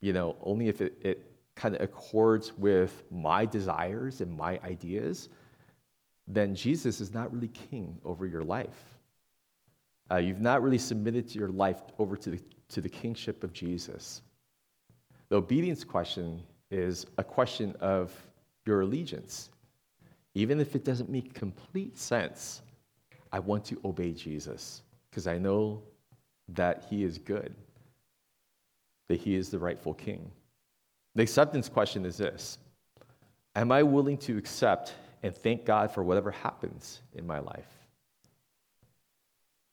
you 0.00 0.12
know, 0.12 0.36
only 0.42 0.68
if 0.68 0.80
it, 0.80 0.98
it 1.02 1.30
kind 1.54 1.74
of 1.74 1.80
accords 1.80 2.52
with 2.56 3.04
my 3.10 3.46
desires 3.46 4.20
and 4.20 4.36
my 4.36 4.58
ideas, 4.64 5.28
then 6.26 6.54
Jesus 6.54 7.00
is 7.00 7.14
not 7.14 7.32
really 7.32 7.48
king 7.48 7.98
over 8.04 8.26
your 8.26 8.42
life. 8.42 8.98
Uh, 10.10 10.16
you've 10.16 10.40
not 10.40 10.62
really 10.62 10.78
submitted 10.78 11.34
your 11.34 11.48
life 11.48 11.82
over 11.98 12.16
to 12.16 12.30
the, 12.30 12.40
to 12.68 12.80
the 12.80 12.88
kingship 12.88 13.44
of 13.44 13.52
Jesus. 13.52 14.22
The 15.28 15.36
obedience 15.36 15.84
question 15.84 16.42
is 16.70 17.06
a 17.18 17.24
question 17.24 17.74
of 17.80 18.12
your 18.66 18.82
allegiance. 18.82 19.50
Even 20.34 20.60
if 20.60 20.74
it 20.74 20.84
doesn't 20.84 21.08
make 21.08 21.32
complete 21.32 21.96
sense, 21.96 22.60
I 23.32 23.38
want 23.38 23.64
to 23.66 23.80
obey 23.84 24.12
Jesus 24.12 24.82
because 25.10 25.26
I 25.26 25.38
know 25.38 25.82
that 26.48 26.84
he 26.90 27.04
is 27.04 27.18
good, 27.18 27.54
that 29.08 29.18
he 29.18 29.34
is 29.34 29.48
the 29.48 29.58
rightful 29.58 29.94
king. 29.94 30.30
The 31.14 31.22
acceptance 31.22 31.68
question 31.68 32.04
is 32.04 32.18
this 32.18 32.58
Am 33.54 33.72
I 33.72 33.82
willing 33.82 34.18
to 34.18 34.36
accept 34.36 34.94
and 35.22 35.34
thank 35.34 35.64
God 35.64 35.90
for 35.90 36.02
whatever 36.02 36.30
happens 36.30 37.00
in 37.14 37.26
my 37.26 37.38
life? 37.38 37.72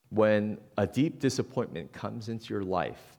When 0.10 0.58
a 0.78 0.88
deep 0.88 1.20
disappointment 1.20 1.92
comes 1.92 2.30
into 2.30 2.54
your 2.54 2.64
life, 2.64 3.18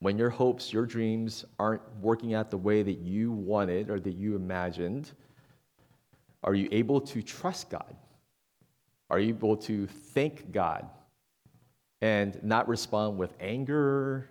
when 0.00 0.18
your 0.18 0.30
hopes, 0.30 0.72
your 0.72 0.86
dreams 0.86 1.44
aren't 1.58 1.82
working 2.00 2.34
out 2.34 2.50
the 2.50 2.58
way 2.58 2.82
that 2.82 2.98
you 2.98 3.32
wanted 3.32 3.90
or 3.90 3.98
that 4.00 4.14
you 4.14 4.36
imagined, 4.36 5.12
are 6.44 6.54
you 6.54 6.68
able 6.70 7.00
to 7.00 7.22
trust 7.22 7.70
God? 7.70 7.96
Are 9.08 9.18
you 9.18 9.30
able 9.30 9.56
to 9.58 9.86
thank 9.86 10.52
God 10.52 10.88
and 12.02 12.38
not 12.42 12.68
respond 12.68 13.16
with 13.16 13.32
anger, 13.40 14.28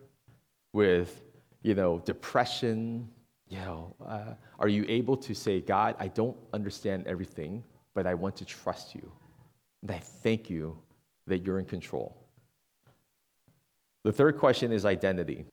with 0.74 1.24
you 1.64 1.74
know, 1.74 1.98
depression, 2.06 3.10
you 3.48 3.58
know, 3.58 3.96
uh, 4.06 4.36
are 4.60 4.68
you 4.68 4.86
able 4.88 5.18
to 5.18 5.34
say, 5.34 5.60
God, 5.60 5.96
I 5.98 6.08
don't 6.08 6.38
understand 6.54 7.08
everything, 7.08 7.64
but 7.96 8.06
I 8.06 8.14
want 8.14 8.36
to 8.36 8.46
trust 8.46 8.94
you. 8.94 9.12
And 9.82 9.90
I 9.90 9.98
thank 9.98 10.48
you 10.48 10.78
that 11.26 11.44
you're 11.44 11.58
in 11.58 11.66
control. 11.66 12.16
The 14.04 14.12
third 14.12 14.38
question 14.38 14.72
is 14.72 14.86
identity. 14.86 15.46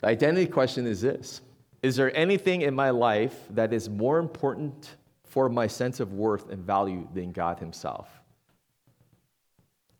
The 0.00 0.08
identity 0.08 0.46
question 0.46 0.86
is 0.86 1.00
this 1.00 1.40
Is 1.82 1.96
there 1.96 2.16
anything 2.16 2.62
in 2.62 2.74
my 2.74 2.90
life 2.90 3.36
that 3.50 3.72
is 3.72 3.88
more 3.88 4.18
important 4.18 4.96
for 5.24 5.48
my 5.48 5.66
sense 5.66 6.00
of 6.00 6.12
worth 6.12 6.50
and 6.50 6.62
value 6.62 7.08
than 7.14 7.32
God 7.32 7.58
Himself? 7.58 8.08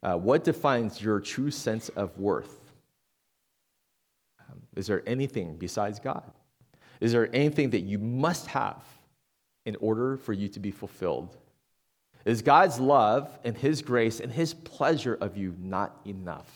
Uh, 0.03 0.17
what 0.17 0.45
defines 0.45 1.01
your 1.01 1.21
true 1.21 1.51
sense 1.51 1.89
of 1.91 2.17
worth? 2.19 2.61
Is 4.77 4.87
there 4.87 5.03
anything 5.07 5.57
besides 5.57 5.99
God? 5.99 6.31
Is 7.01 7.13
there 7.13 7.35
anything 7.35 7.71
that 7.71 7.81
you 7.81 7.99
must 7.99 8.47
have 8.49 8.83
in 9.65 9.77
order 9.77 10.17
for 10.17 10.33
you 10.33 10.49
to 10.49 10.61
be 10.61 10.71
fulfilled? 10.71 11.37
Is 12.25 12.43
God's 12.43 12.79
love 12.79 13.39
and 13.45 13.57
His 13.57 13.83
grace 13.83 14.21
and 14.21 14.31
His 14.33 14.53
pleasure 14.53 15.15
of 15.21 15.37
you 15.37 15.55
not 15.59 15.99
enough? 16.05 16.51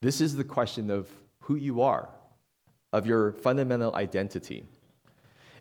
This 0.00 0.20
is 0.20 0.36
the 0.36 0.44
question 0.44 0.90
of 0.90 1.08
who 1.42 1.56
you 1.56 1.82
are, 1.82 2.08
of 2.92 3.06
your 3.06 3.32
fundamental 3.32 3.94
identity. 3.94 4.64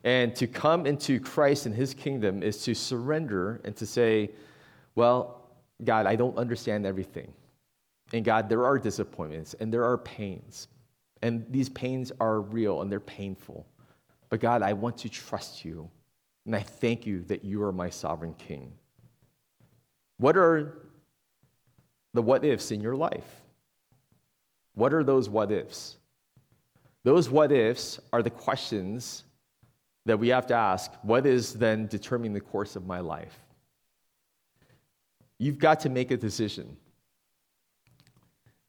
And 0.03 0.35
to 0.35 0.47
come 0.47 0.85
into 0.85 1.19
Christ 1.19 1.65
and 1.65 1.75
His 1.75 1.93
kingdom 1.93 2.41
is 2.41 2.63
to 2.63 2.73
surrender 2.73 3.61
and 3.65 3.75
to 3.75 3.85
say, 3.85 4.31
Well, 4.95 5.49
God, 5.83 6.05
I 6.05 6.15
don't 6.15 6.37
understand 6.37 6.85
everything. 6.85 7.31
And 8.13 8.25
God, 8.25 8.49
there 8.49 8.65
are 8.65 8.77
disappointments 8.77 9.53
and 9.59 9.73
there 9.73 9.85
are 9.85 9.97
pains. 9.97 10.67
And 11.21 11.45
these 11.49 11.69
pains 11.69 12.11
are 12.19 12.41
real 12.41 12.81
and 12.81 12.91
they're 12.91 12.99
painful. 12.99 13.65
But 14.29 14.39
God, 14.39 14.61
I 14.61 14.73
want 14.73 14.97
to 14.99 15.09
trust 15.09 15.63
you. 15.63 15.89
And 16.45 16.55
I 16.55 16.61
thank 16.61 17.05
you 17.05 17.21
that 17.23 17.43
you 17.43 17.61
are 17.63 17.71
my 17.71 17.89
sovereign 17.89 18.33
king. 18.33 18.71
What 20.17 20.35
are 20.35 20.87
the 22.13 22.21
what 22.21 22.43
ifs 22.43 22.71
in 22.71 22.81
your 22.81 22.95
life? 22.95 23.40
What 24.81 24.95
are 24.95 25.03
those 25.03 25.29
what 25.29 25.51
ifs? 25.51 25.97
Those 27.03 27.29
what 27.29 27.51
ifs 27.51 27.99
are 28.11 28.23
the 28.23 28.31
questions 28.31 29.25
that 30.07 30.17
we 30.17 30.29
have 30.29 30.47
to 30.47 30.55
ask 30.55 30.91
what 31.03 31.27
is 31.27 31.53
then 31.53 31.85
determining 31.85 32.33
the 32.33 32.41
course 32.41 32.75
of 32.75 32.87
my 32.87 32.99
life? 32.99 33.37
You've 35.37 35.59
got 35.59 35.81
to 35.81 35.89
make 35.89 36.09
a 36.09 36.17
decision. 36.17 36.77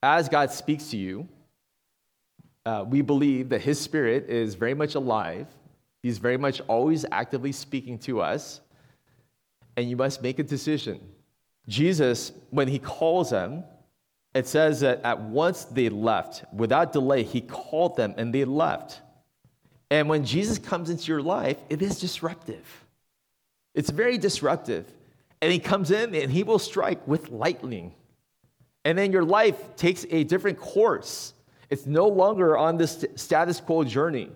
As 0.02 0.28
God 0.28 0.50
speaks 0.50 0.90
to 0.90 0.98
you, 0.98 1.26
uh, 2.66 2.84
we 2.86 3.00
believe 3.00 3.48
that 3.48 3.62
His 3.62 3.80
Spirit 3.80 4.28
is 4.28 4.54
very 4.54 4.74
much 4.74 4.96
alive. 4.96 5.46
He's 6.02 6.18
very 6.18 6.36
much 6.36 6.60
always 6.68 7.06
actively 7.10 7.52
speaking 7.52 7.98
to 8.00 8.20
us. 8.20 8.60
And 9.78 9.88
you 9.88 9.96
must 9.96 10.20
make 10.20 10.38
a 10.38 10.42
decision. 10.42 11.00
Jesus, 11.68 12.32
when 12.50 12.68
He 12.68 12.78
calls 12.78 13.30
them, 13.30 13.64
it 14.34 14.46
says 14.46 14.80
that 14.80 15.02
at 15.04 15.20
once 15.20 15.64
they 15.64 15.88
left. 15.88 16.44
Without 16.52 16.92
delay, 16.92 17.22
He 17.22 17.40
called 17.40 17.96
them 17.96 18.14
and 18.16 18.34
they 18.34 18.44
left. 18.44 19.00
And 19.90 20.08
when 20.08 20.24
Jesus 20.24 20.58
comes 20.58 20.88
into 20.88 21.12
your 21.12 21.22
life, 21.22 21.58
it 21.68 21.82
is 21.82 22.00
disruptive. 22.00 22.66
It's 23.74 23.90
very 23.90 24.18
disruptive. 24.18 24.86
And 25.40 25.52
He 25.52 25.58
comes 25.58 25.90
in 25.90 26.14
and 26.14 26.32
He 26.32 26.42
will 26.42 26.58
strike 26.58 27.06
with 27.06 27.30
lightning. 27.30 27.94
And 28.84 28.98
then 28.98 29.12
your 29.12 29.24
life 29.24 29.76
takes 29.76 30.06
a 30.10 30.24
different 30.24 30.58
course. 30.58 31.34
It's 31.70 31.86
no 31.86 32.06
longer 32.06 32.56
on 32.58 32.76
this 32.76 33.04
status 33.16 33.60
quo 33.60 33.84
journey, 33.84 34.30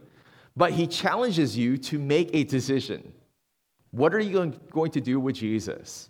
but 0.57 0.73
he 0.73 0.87
challenges 0.87 1.57
you 1.57 1.77
to 1.79 1.99
make 1.99 2.31
a 2.33 2.45
decision. 2.45 3.13
What 3.91 4.15
are 4.15 4.21
you 4.21 4.55
going 4.71 4.91
to 4.93 5.01
do 5.01 5.21
with 5.21 5.37
Jesus? 5.37 6.09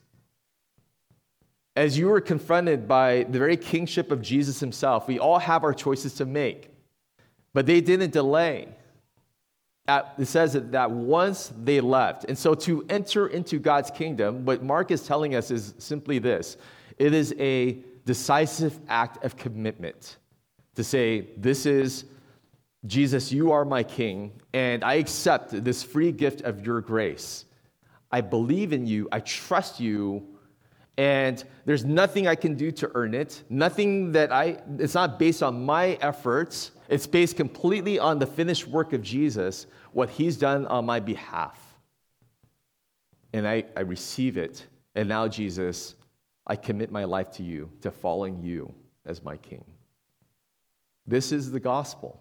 As 1.76 1.98
you 1.98 2.08
were 2.08 2.22
confronted 2.22 2.88
by 2.88 3.24
the 3.24 3.38
very 3.38 3.56
kingship 3.56 4.10
of 4.10 4.22
Jesus 4.22 4.58
himself, 4.58 5.06
we 5.06 5.18
all 5.18 5.38
have 5.38 5.62
our 5.62 5.74
choices 5.74 6.14
to 6.14 6.24
make, 6.24 6.70
but 7.52 7.66
they 7.66 7.82
didn't 7.82 8.12
delay. 8.12 8.68
It 9.86 10.26
says 10.26 10.54
that 10.54 10.90
once 10.90 11.52
they 11.62 11.80
left. 11.80 12.24
And 12.24 12.36
so 12.36 12.54
to 12.54 12.84
enter 12.88 13.28
into 13.28 13.58
God's 13.58 13.90
kingdom, 13.90 14.44
what 14.44 14.62
Mark 14.62 14.90
is 14.90 15.06
telling 15.06 15.34
us 15.36 15.50
is 15.50 15.74
simply 15.78 16.18
this 16.18 16.56
it 16.98 17.12
is 17.12 17.34
a 17.38 17.78
decisive 18.04 18.78
act 18.88 19.22
of 19.22 19.36
commitment 19.36 20.16
to 20.76 20.82
say, 20.82 21.28
This 21.36 21.66
is 21.66 22.04
Jesus, 22.86 23.32
you 23.32 23.52
are 23.52 23.64
my 23.64 23.82
king, 23.82 24.32
and 24.52 24.82
I 24.82 24.94
accept 24.94 25.64
this 25.64 25.82
free 25.82 26.12
gift 26.12 26.40
of 26.42 26.64
your 26.64 26.80
grace. 26.80 27.44
I 28.10 28.20
believe 28.20 28.72
in 28.72 28.86
you, 28.86 29.08
I 29.12 29.20
trust 29.20 29.80
you, 29.80 30.26
and 30.98 31.44
there's 31.66 31.84
nothing 31.84 32.26
I 32.26 32.34
can 32.34 32.54
do 32.54 32.70
to 32.72 32.90
earn 32.94 33.12
it. 33.12 33.42
Nothing 33.50 34.12
that 34.12 34.32
I, 34.32 34.58
it's 34.78 34.94
not 34.94 35.18
based 35.18 35.42
on 35.42 35.64
my 35.64 35.98
efforts, 36.00 36.70
it's 36.88 37.06
based 37.06 37.36
completely 37.36 37.98
on 37.98 38.18
the 38.18 38.26
finished 38.26 38.66
work 38.66 38.92
of 38.92 39.02
Jesus, 39.02 39.66
what 39.92 40.08
he's 40.08 40.36
done 40.36 40.66
on 40.66 40.86
my 40.86 41.00
behalf. 41.00 41.60
And 43.32 43.46
I, 43.46 43.64
I 43.76 43.80
receive 43.80 44.38
it. 44.38 44.66
And 44.94 45.08
now, 45.08 45.28
Jesus, 45.28 45.96
I 46.46 46.56
commit 46.56 46.90
my 46.90 47.04
life 47.04 47.30
to 47.32 47.42
you, 47.42 47.70
to 47.82 47.90
following 47.90 48.40
you 48.42 48.72
as 49.04 49.22
my 49.22 49.36
king. 49.36 49.64
This 51.06 51.32
is 51.32 51.50
the 51.50 51.60
gospel. 51.60 52.20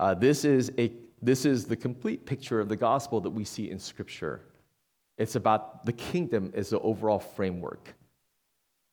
Uh, 0.00 0.14
this, 0.14 0.44
is 0.44 0.72
a, 0.78 0.92
this 1.20 1.44
is 1.44 1.66
the 1.66 1.76
complete 1.76 2.24
picture 2.24 2.60
of 2.60 2.68
the 2.68 2.76
gospel 2.76 3.20
that 3.20 3.30
we 3.30 3.44
see 3.44 3.70
in 3.70 3.78
Scripture. 3.78 4.42
It's 5.18 5.34
about 5.34 5.86
the 5.86 5.92
kingdom 5.92 6.52
as 6.54 6.70
the 6.70 6.80
overall 6.80 7.18
framework, 7.18 7.94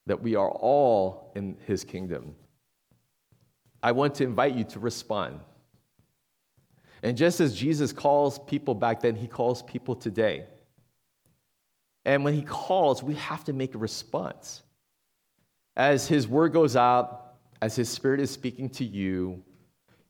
that 0.05 0.21
we 0.21 0.35
are 0.35 0.49
all 0.49 1.31
in 1.35 1.57
his 1.65 1.83
kingdom. 1.83 2.35
I 3.81 3.91
want 3.91 4.15
to 4.15 4.23
invite 4.23 4.55
you 4.55 4.63
to 4.65 4.79
respond. 4.79 5.39
And 7.01 7.17
just 7.17 7.41
as 7.41 7.53
Jesus 7.53 7.91
calls 7.91 8.39
people 8.39 8.75
back 8.75 9.01
then, 9.01 9.15
he 9.15 9.27
calls 9.27 9.61
people 9.63 9.95
today. 9.95 10.45
And 12.05 12.23
when 12.23 12.33
he 12.33 12.43
calls, 12.43 13.03
we 13.03 13.15
have 13.15 13.43
to 13.45 13.53
make 13.53 13.75
a 13.75 13.77
response. 13.77 14.63
As 15.75 16.07
his 16.07 16.27
word 16.27 16.53
goes 16.53 16.75
out, 16.77 17.23
as 17.63 17.77
His 17.77 17.87
Spirit 17.87 18.19
is 18.19 18.29
speaking 18.29 18.69
to 18.71 18.83
you, 18.83 19.41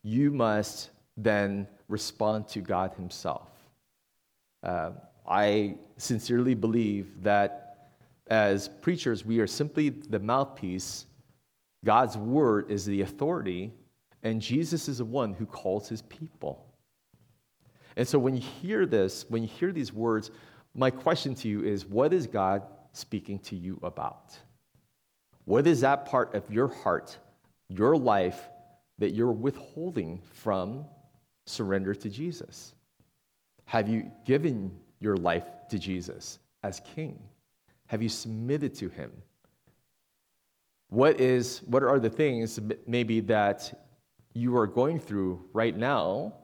you 0.02 0.32
must 0.32 0.90
then 1.16 1.68
respond 1.88 2.48
to 2.48 2.62
God 2.62 2.96
Himself. 2.96 3.48
Uh, 4.64 4.94
I 5.28 5.76
sincerely 5.98 6.54
believe 6.54 7.24
that 7.24 7.92
as 8.28 8.68
preachers, 8.68 9.26
we 9.26 9.40
are 9.40 9.48
simply 9.48 9.90
the 9.90 10.20
mouthpiece. 10.20 11.06
God's 11.86 12.18
word 12.18 12.72
is 12.72 12.86
the 12.86 13.02
authority, 13.02 13.72
and 14.24 14.42
Jesus 14.42 14.88
is 14.88 15.00
the 15.00 15.06
one 15.06 15.34
who 15.34 15.46
calls 15.46 15.90
his 15.90 16.02
people. 16.04 16.66
And 17.96 18.08
so 18.08 18.18
when 18.18 18.36
you 18.36 18.42
hear 18.42 18.86
this, 18.86 19.26
when 19.30 19.44
you 19.44 19.50
hear 19.50 19.72
these 19.72 19.94
words, 19.94 20.32
my 20.74 20.90
question 20.90 21.36
to 21.36 21.48
you 21.48 21.64
is 21.64 21.86
what 21.86 22.14
is 22.14 22.26
God 22.26 22.64
speaking 22.94 23.40
to 23.40 23.56
you 23.56 23.80
about? 23.84 24.38
What 25.46 25.68
is 25.68 25.82
that 25.82 26.06
part 26.06 26.34
of 26.34 26.50
your 26.52 26.68
heart, 26.70 27.18
your 27.68 27.98
life, 27.98 28.50
that 28.98 29.12
you're 29.12 29.32
withholding 29.32 30.22
from 30.34 30.86
surrender 31.46 31.94
to 31.94 32.10
Jesus? 32.10 32.74
Have 33.66 33.90
you 33.90 34.10
given 34.26 34.72
your 35.04 35.18
life 35.18 35.46
to 35.70 35.78
Jesus 35.78 36.40
as 36.64 36.82
King? 36.96 37.20
Have 37.88 38.02
you 38.02 38.10
submitted 38.10 38.74
to 38.76 38.90
Him? 38.90 39.12
What 40.94 41.20
is 41.20 41.64
what 41.66 41.82
are 41.82 42.00
the 42.00 42.10
things 42.10 42.60
maybe 42.86 43.20
that 43.22 43.88
you 44.36 44.56
are 44.56 44.68
going 44.68 45.00
through 45.00 45.44
right 45.52 45.76
now 45.76 46.36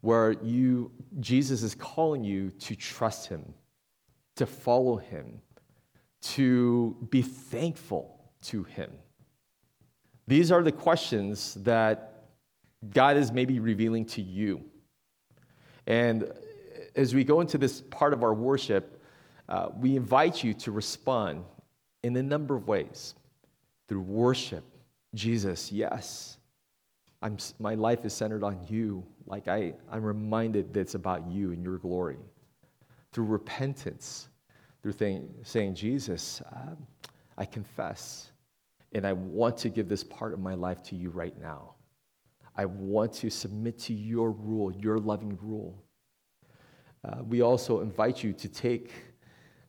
where 0.00 0.32
you 0.42 0.90
Jesus 1.20 1.62
is 1.62 1.74
calling 1.74 2.24
you 2.24 2.50
to 2.50 2.74
trust 2.74 3.28
him, 3.28 3.52
to 4.36 4.46
follow 4.46 4.96
him, 4.96 5.42
to 6.22 6.96
be 7.10 7.20
thankful 7.20 8.18
to 8.44 8.64
him? 8.64 8.90
These 10.26 10.50
are 10.50 10.62
the 10.62 10.72
questions 10.72 11.54
that 11.60 12.24
God 12.94 13.18
is 13.18 13.30
maybe 13.30 13.60
revealing 13.60 14.06
to 14.06 14.22
you. 14.22 14.64
And 15.86 16.32
as 16.94 17.14
we 17.14 17.24
go 17.24 17.40
into 17.40 17.58
this 17.58 17.80
part 17.80 18.12
of 18.12 18.22
our 18.22 18.34
worship, 18.34 19.02
uh, 19.48 19.68
we 19.76 19.96
invite 19.96 20.42
you 20.44 20.54
to 20.54 20.72
respond 20.72 21.44
in 22.02 22.16
a 22.16 22.22
number 22.22 22.56
of 22.56 22.68
ways 22.68 23.14
through 23.88 24.00
worship. 24.02 24.64
Jesus, 25.14 25.70
yes, 25.70 26.38
I'm, 27.20 27.36
my 27.58 27.74
life 27.74 28.04
is 28.04 28.12
centered 28.12 28.42
on 28.42 28.58
you. 28.68 29.04
Like 29.26 29.48
I, 29.48 29.74
I'm 29.90 30.02
reminded 30.02 30.72
that 30.74 30.80
it's 30.80 30.94
about 30.94 31.30
you 31.30 31.52
and 31.52 31.62
your 31.62 31.78
glory. 31.78 32.18
Through 33.12 33.26
repentance, 33.26 34.28
through 34.82 34.94
saying, 35.42 35.74
Jesus, 35.74 36.40
uh, 36.40 36.74
I 37.38 37.44
confess, 37.44 38.32
and 38.92 39.06
I 39.06 39.12
want 39.12 39.56
to 39.58 39.68
give 39.68 39.88
this 39.88 40.02
part 40.02 40.32
of 40.32 40.40
my 40.40 40.54
life 40.54 40.82
to 40.84 40.96
you 40.96 41.10
right 41.10 41.38
now. 41.40 41.74
I 42.56 42.64
want 42.66 43.12
to 43.14 43.30
submit 43.30 43.78
to 43.80 43.94
your 43.94 44.32
rule, 44.32 44.72
your 44.72 44.98
loving 44.98 45.38
rule. 45.40 45.82
Uh, 47.04 47.22
we 47.28 47.40
also 47.40 47.80
invite 47.80 48.22
you 48.22 48.32
to 48.32 48.48
take 48.48 48.92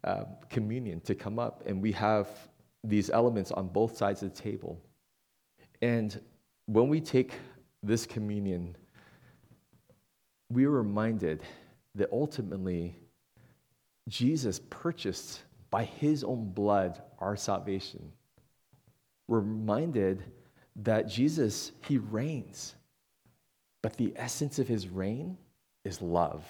uh, 0.03 0.25
communion, 0.49 0.99
to 1.01 1.15
come 1.15 1.39
up, 1.39 1.63
and 1.65 1.81
we 1.81 1.91
have 1.91 2.27
these 2.83 3.09
elements 3.09 3.51
on 3.51 3.67
both 3.67 3.97
sides 3.97 4.21
of 4.21 4.33
the 4.33 4.41
table. 4.41 4.79
And 5.81 6.19
when 6.65 6.89
we 6.89 7.01
take 7.01 7.33
this 7.81 8.05
communion, 8.05 8.75
we 10.49 10.65
are 10.65 10.71
reminded 10.71 11.41
that 11.95 12.09
ultimately 12.11 12.95
Jesus 14.09 14.59
purchased 14.69 15.41
by 15.69 15.85
his 15.85 16.23
own 16.23 16.51
blood 16.51 17.01
our 17.19 17.35
salvation. 17.35 18.11
We're 19.27 19.39
reminded 19.39 20.23
that 20.77 21.07
Jesus, 21.07 21.71
he 21.87 21.97
reigns, 21.97 22.75
but 23.81 23.95
the 23.97 24.13
essence 24.15 24.59
of 24.59 24.67
his 24.67 24.87
reign 24.87 25.37
is 25.85 26.01
love. 26.01 26.45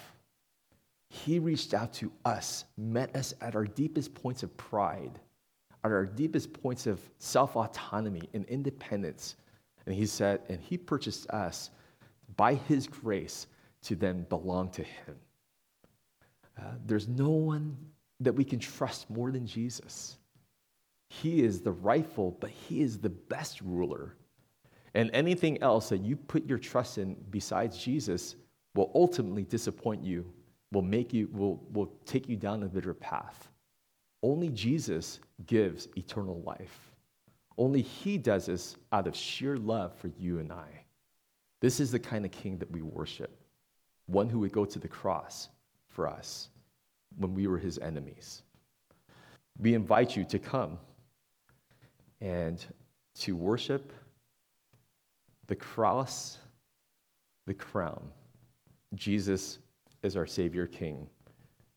He 1.08 1.38
reached 1.38 1.74
out 1.74 1.92
to 1.94 2.12
us, 2.24 2.64
met 2.76 3.14
us 3.14 3.34
at 3.40 3.54
our 3.54 3.64
deepest 3.64 4.14
points 4.14 4.42
of 4.42 4.56
pride, 4.56 5.20
at 5.84 5.92
our 5.92 6.06
deepest 6.06 6.52
points 6.52 6.86
of 6.86 7.00
self 7.18 7.56
autonomy 7.56 8.28
and 8.32 8.44
independence, 8.46 9.36
and 9.86 9.94
he 9.94 10.06
said, 10.06 10.40
and 10.48 10.60
he 10.60 10.76
purchased 10.76 11.28
us 11.30 11.70
by 12.36 12.54
his 12.54 12.86
grace 12.86 13.46
to 13.82 13.94
then 13.94 14.24
belong 14.28 14.70
to 14.70 14.82
him. 14.82 15.16
Uh, 16.58 16.72
there's 16.86 17.08
no 17.08 17.30
one 17.30 17.76
that 18.20 18.32
we 18.32 18.44
can 18.44 18.58
trust 18.58 19.10
more 19.10 19.30
than 19.30 19.46
Jesus. 19.46 20.16
He 21.08 21.42
is 21.42 21.60
the 21.60 21.72
rightful, 21.72 22.36
but 22.40 22.50
he 22.50 22.80
is 22.80 22.98
the 22.98 23.10
best 23.10 23.60
ruler. 23.60 24.16
And 24.94 25.10
anything 25.12 25.60
else 25.62 25.88
that 25.88 26.00
you 26.00 26.16
put 26.16 26.48
your 26.48 26.58
trust 26.58 26.98
in 26.98 27.16
besides 27.30 27.76
Jesus 27.76 28.36
will 28.74 28.90
ultimately 28.94 29.42
disappoint 29.42 30.02
you, 30.04 30.24
will 30.74 30.82
make 30.82 31.12
you, 31.14 31.28
will, 31.32 31.62
will 31.72 31.90
take 32.04 32.28
you 32.28 32.36
down 32.36 32.62
a 32.62 32.66
bitter 32.66 32.92
path. 32.92 33.48
Only 34.22 34.48
Jesus 34.50 35.20
gives 35.46 35.88
eternal 35.96 36.42
life. 36.42 36.90
Only 37.56 37.80
He 37.80 38.18
does 38.18 38.46
this 38.46 38.76
out 38.92 39.06
of 39.06 39.16
sheer 39.16 39.56
love 39.56 39.94
for 39.96 40.08
you 40.18 40.40
and 40.40 40.52
I. 40.52 40.84
This 41.60 41.80
is 41.80 41.90
the 41.90 41.98
kind 41.98 42.26
of 42.26 42.30
king 42.30 42.58
that 42.58 42.70
we 42.70 42.82
worship 42.82 43.40
one 44.06 44.28
who 44.28 44.40
would 44.40 44.52
go 44.52 44.64
to 44.64 44.78
the 44.78 44.88
cross 44.88 45.48
for 45.88 46.06
us 46.06 46.48
when 47.16 47.34
we 47.34 47.46
were 47.46 47.58
his 47.58 47.78
enemies. 47.78 48.42
We 49.58 49.74
invite 49.74 50.16
you 50.16 50.24
to 50.24 50.38
come 50.38 50.78
and 52.20 52.64
to 53.20 53.36
worship 53.36 53.92
the 55.46 55.54
cross, 55.54 56.38
the 57.46 57.54
crown. 57.54 58.02
Jesus 58.94 59.58
is 60.04 60.16
our 60.16 60.26
Savior 60.26 60.66
King 60.66 61.08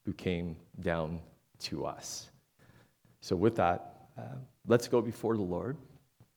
who 0.06 0.14
came 0.14 0.58
down 0.82 1.20
to 1.60 1.86
us. 1.86 2.30
So, 3.22 3.36
with 3.36 3.56
that, 3.56 4.10
uh, 4.18 4.36
let's 4.68 4.88
go 4.88 5.02
before 5.02 5.36
the 5.36 5.44
Lord. 5.44 5.78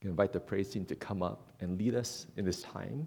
invite 0.03 0.32
the 0.32 0.41
praise 0.41 0.70
team 0.70 0.84
to 0.86 0.95
come 0.95 1.22
up 1.22 1.53
and 1.61 1.78
lead 1.78 1.95
us 1.95 2.26
in 2.36 2.45
this 2.45 2.62
time. 2.62 3.07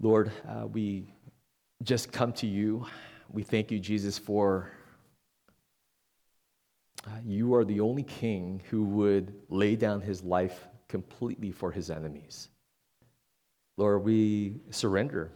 Lord, 0.00 0.30
uh, 0.48 0.66
we 0.66 1.08
just 1.82 2.12
come 2.12 2.32
to 2.34 2.46
you. 2.46 2.86
We 3.32 3.42
thank 3.42 3.70
you, 3.70 3.80
Jesus, 3.80 4.16
for 4.16 4.70
uh, 7.06 7.10
you 7.24 7.54
are 7.54 7.64
the 7.64 7.80
only 7.80 8.04
king 8.04 8.62
who 8.70 8.84
would 8.84 9.34
lay 9.48 9.76
down 9.76 10.00
his 10.00 10.22
life 10.22 10.68
completely 10.88 11.50
for 11.50 11.72
his 11.72 11.90
enemies. 11.90 12.48
Lord, 13.76 14.04
we 14.04 14.60
surrender. 14.70 15.32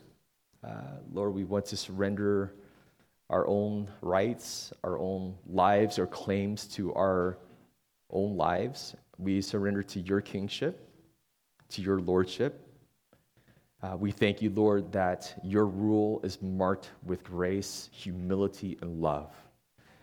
Uh, 0.67 0.99
Lord, 1.13 1.35
we 1.35 1.45
want 1.45 1.67
to 1.67 1.77
surrender 1.77 2.55
our 3.31 3.47
own 3.49 3.89
rights, 4.01 4.73
our 4.85 4.99
own 4.99 5.35
lives, 5.47 5.99
or 5.99 6.07
claims 6.07 6.67
to 6.69 6.95
our 6.95 7.39
own 8.11 8.37
lives. 8.37 8.95
We 9.19 9.41
surrender 9.41 9.83
to 9.85 10.01
your 10.01 10.21
kingship, 10.21 10.89
to 11.71 11.83
your 11.83 12.01
lordship. 12.01 12.69
Uh, 13.83 13.97
we 13.97 14.13
thank 14.13 14.41
you, 14.41 14.51
Lord, 14.51 14.93
that 14.93 15.35
your 15.43 15.67
rule 15.67 16.21
is 16.23 16.41
marked 16.41 16.91
with 17.05 17.25
grace, 17.25 17.89
humility, 17.91 18.79
and 18.83 19.01
love. 19.01 19.33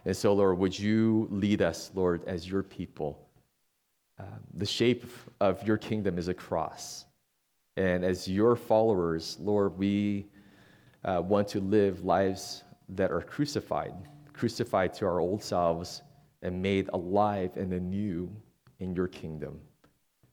And 0.03 0.16
so, 0.16 0.34
Lord, 0.34 0.57
would 0.57 0.78
you 0.78 1.28
lead 1.32 1.62
us, 1.62 1.91
Lord, 1.93 2.24
as 2.26 2.49
your 2.49 2.64
people? 2.64 3.30
Uh, 4.20 4.24
the 4.55 4.66
shape 4.66 5.05
of 5.39 5.66
your 5.66 5.78
kingdom 5.78 6.18
is 6.18 6.28
a 6.28 6.34
cross. 6.34 7.05
And 7.78 8.03
as 8.03 8.28
your 8.28 8.57
followers, 8.57 9.38
Lord, 9.39 9.78
we 9.78 10.28
uh, 11.05 11.21
want 11.23 11.47
to 11.49 11.59
live 11.59 12.03
lives 12.03 12.63
that 12.89 13.11
are 13.11 13.21
crucified, 13.21 13.93
crucified 14.33 14.93
to 14.95 15.05
our 15.05 15.19
old 15.19 15.43
selves 15.43 16.01
and 16.41 16.61
made 16.61 16.89
alive 16.93 17.51
and 17.55 17.73
anew 17.73 18.29
in 18.79 18.95
your 18.95 19.07
kingdom. 19.07 19.59